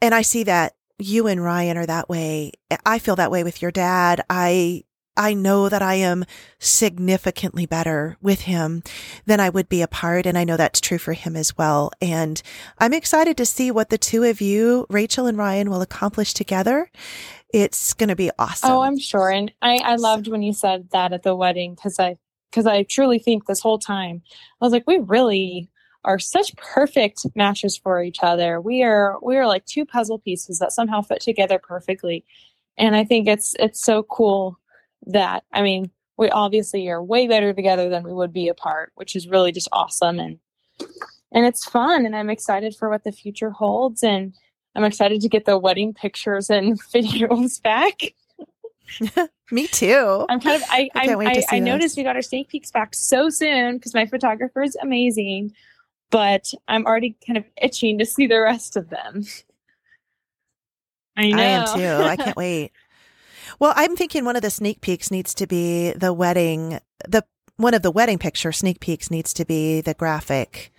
[0.00, 2.52] and I see that you and Ryan are that way.
[2.86, 4.24] I feel that way with your dad.
[4.30, 4.84] I,
[5.18, 6.24] I know that I am
[6.60, 8.84] significantly better with him
[9.26, 10.24] than I would be apart.
[10.24, 11.90] And I know that's true for him as well.
[12.00, 12.40] And
[12.78, 16.88] I'm excited to see what the two of you, Rachel and Ryan, will accomplish together.
[17.52, 18.70] It's going to be awesome.
[18.70, 19.28] Oh, I'm sure.
[19.28, 22.16] And I, I loved when you said that at the wedding because I
[22.50, 24.22] because I truly think this whole time
[24.60, 25.68] I was like, we really
[26.04, 28.60] are such perfect matches for each other.
[28.60, 32.24] We are we are like two puzzle pieces that somehow fit together perfectly.
[32.76, 34.58] And I think it's it's so cool
[35.06, 39.16] that I mean, we obviously are way better together than we would be apart, which
[39.16, 40.38] is really just awesome and
[41.30, 44.34] and it's fun and I'm excited for what the future holds and
[44.74, 48.14] I'm excited to get the wedding pictures and videos back.
[49.50, 50.26] Me too.
[50.28, 52.16] I'm kind of I I I, can't wait to I, see I noticed we got
[52.16, 55.52] our sneak peeks back so soon because my photographer is amazing,
[56.10, 59.24] but I'm already kind of itching to see the rest of them.
[61.16, 61.42] I know.
[61.42, 62.04] I am too.
[62.04, 62.72] I can't wait.
[63.58, 66.80] Well, I'm thinking one of the sneak peeks needs to be the wedding.
[67.06, 67.24] The
[67.56, 70.72] one of the wedding picture sneak peeks needs to be the graphic.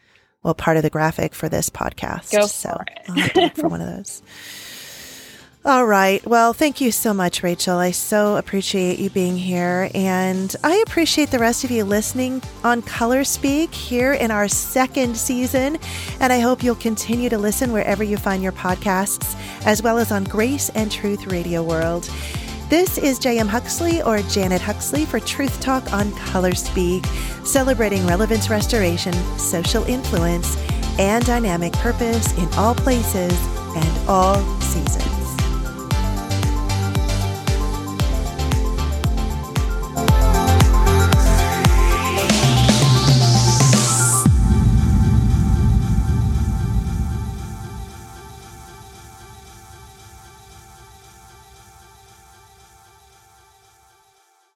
[0.43, 2.31] Well, part of the graphic for this podcast.
[2.31, 2.99] Go so for it.
[3.09, 4.21] I'll have to look for one of those.
[5.65, 6.25] All right.
[6.25, 7.77] Well, thank you so much, Rachel.
[7.77, 9.91] I so appreciate you being here.
[9.93, 15.17] And I appreciate the rest of you listening on Color Speak here in our second
[15.17, 15.77] season.
[16.21, 20.13] And I hope you'll continue to listen wherever you find your podcasts, as well as
[20.13, 22.09] on Grace and Truth Radio World.
[22.69, 23.47] This is J.M.
[23.47, 27.03] Huxley or Janet Huxley for Truth Talk on Color Speak,
[27.43, 30.55] celebrating relevance restoration, social influence,
[30.99, 33.33] and dynamic purpose in all places
[33.75, 35.28] and all seasons.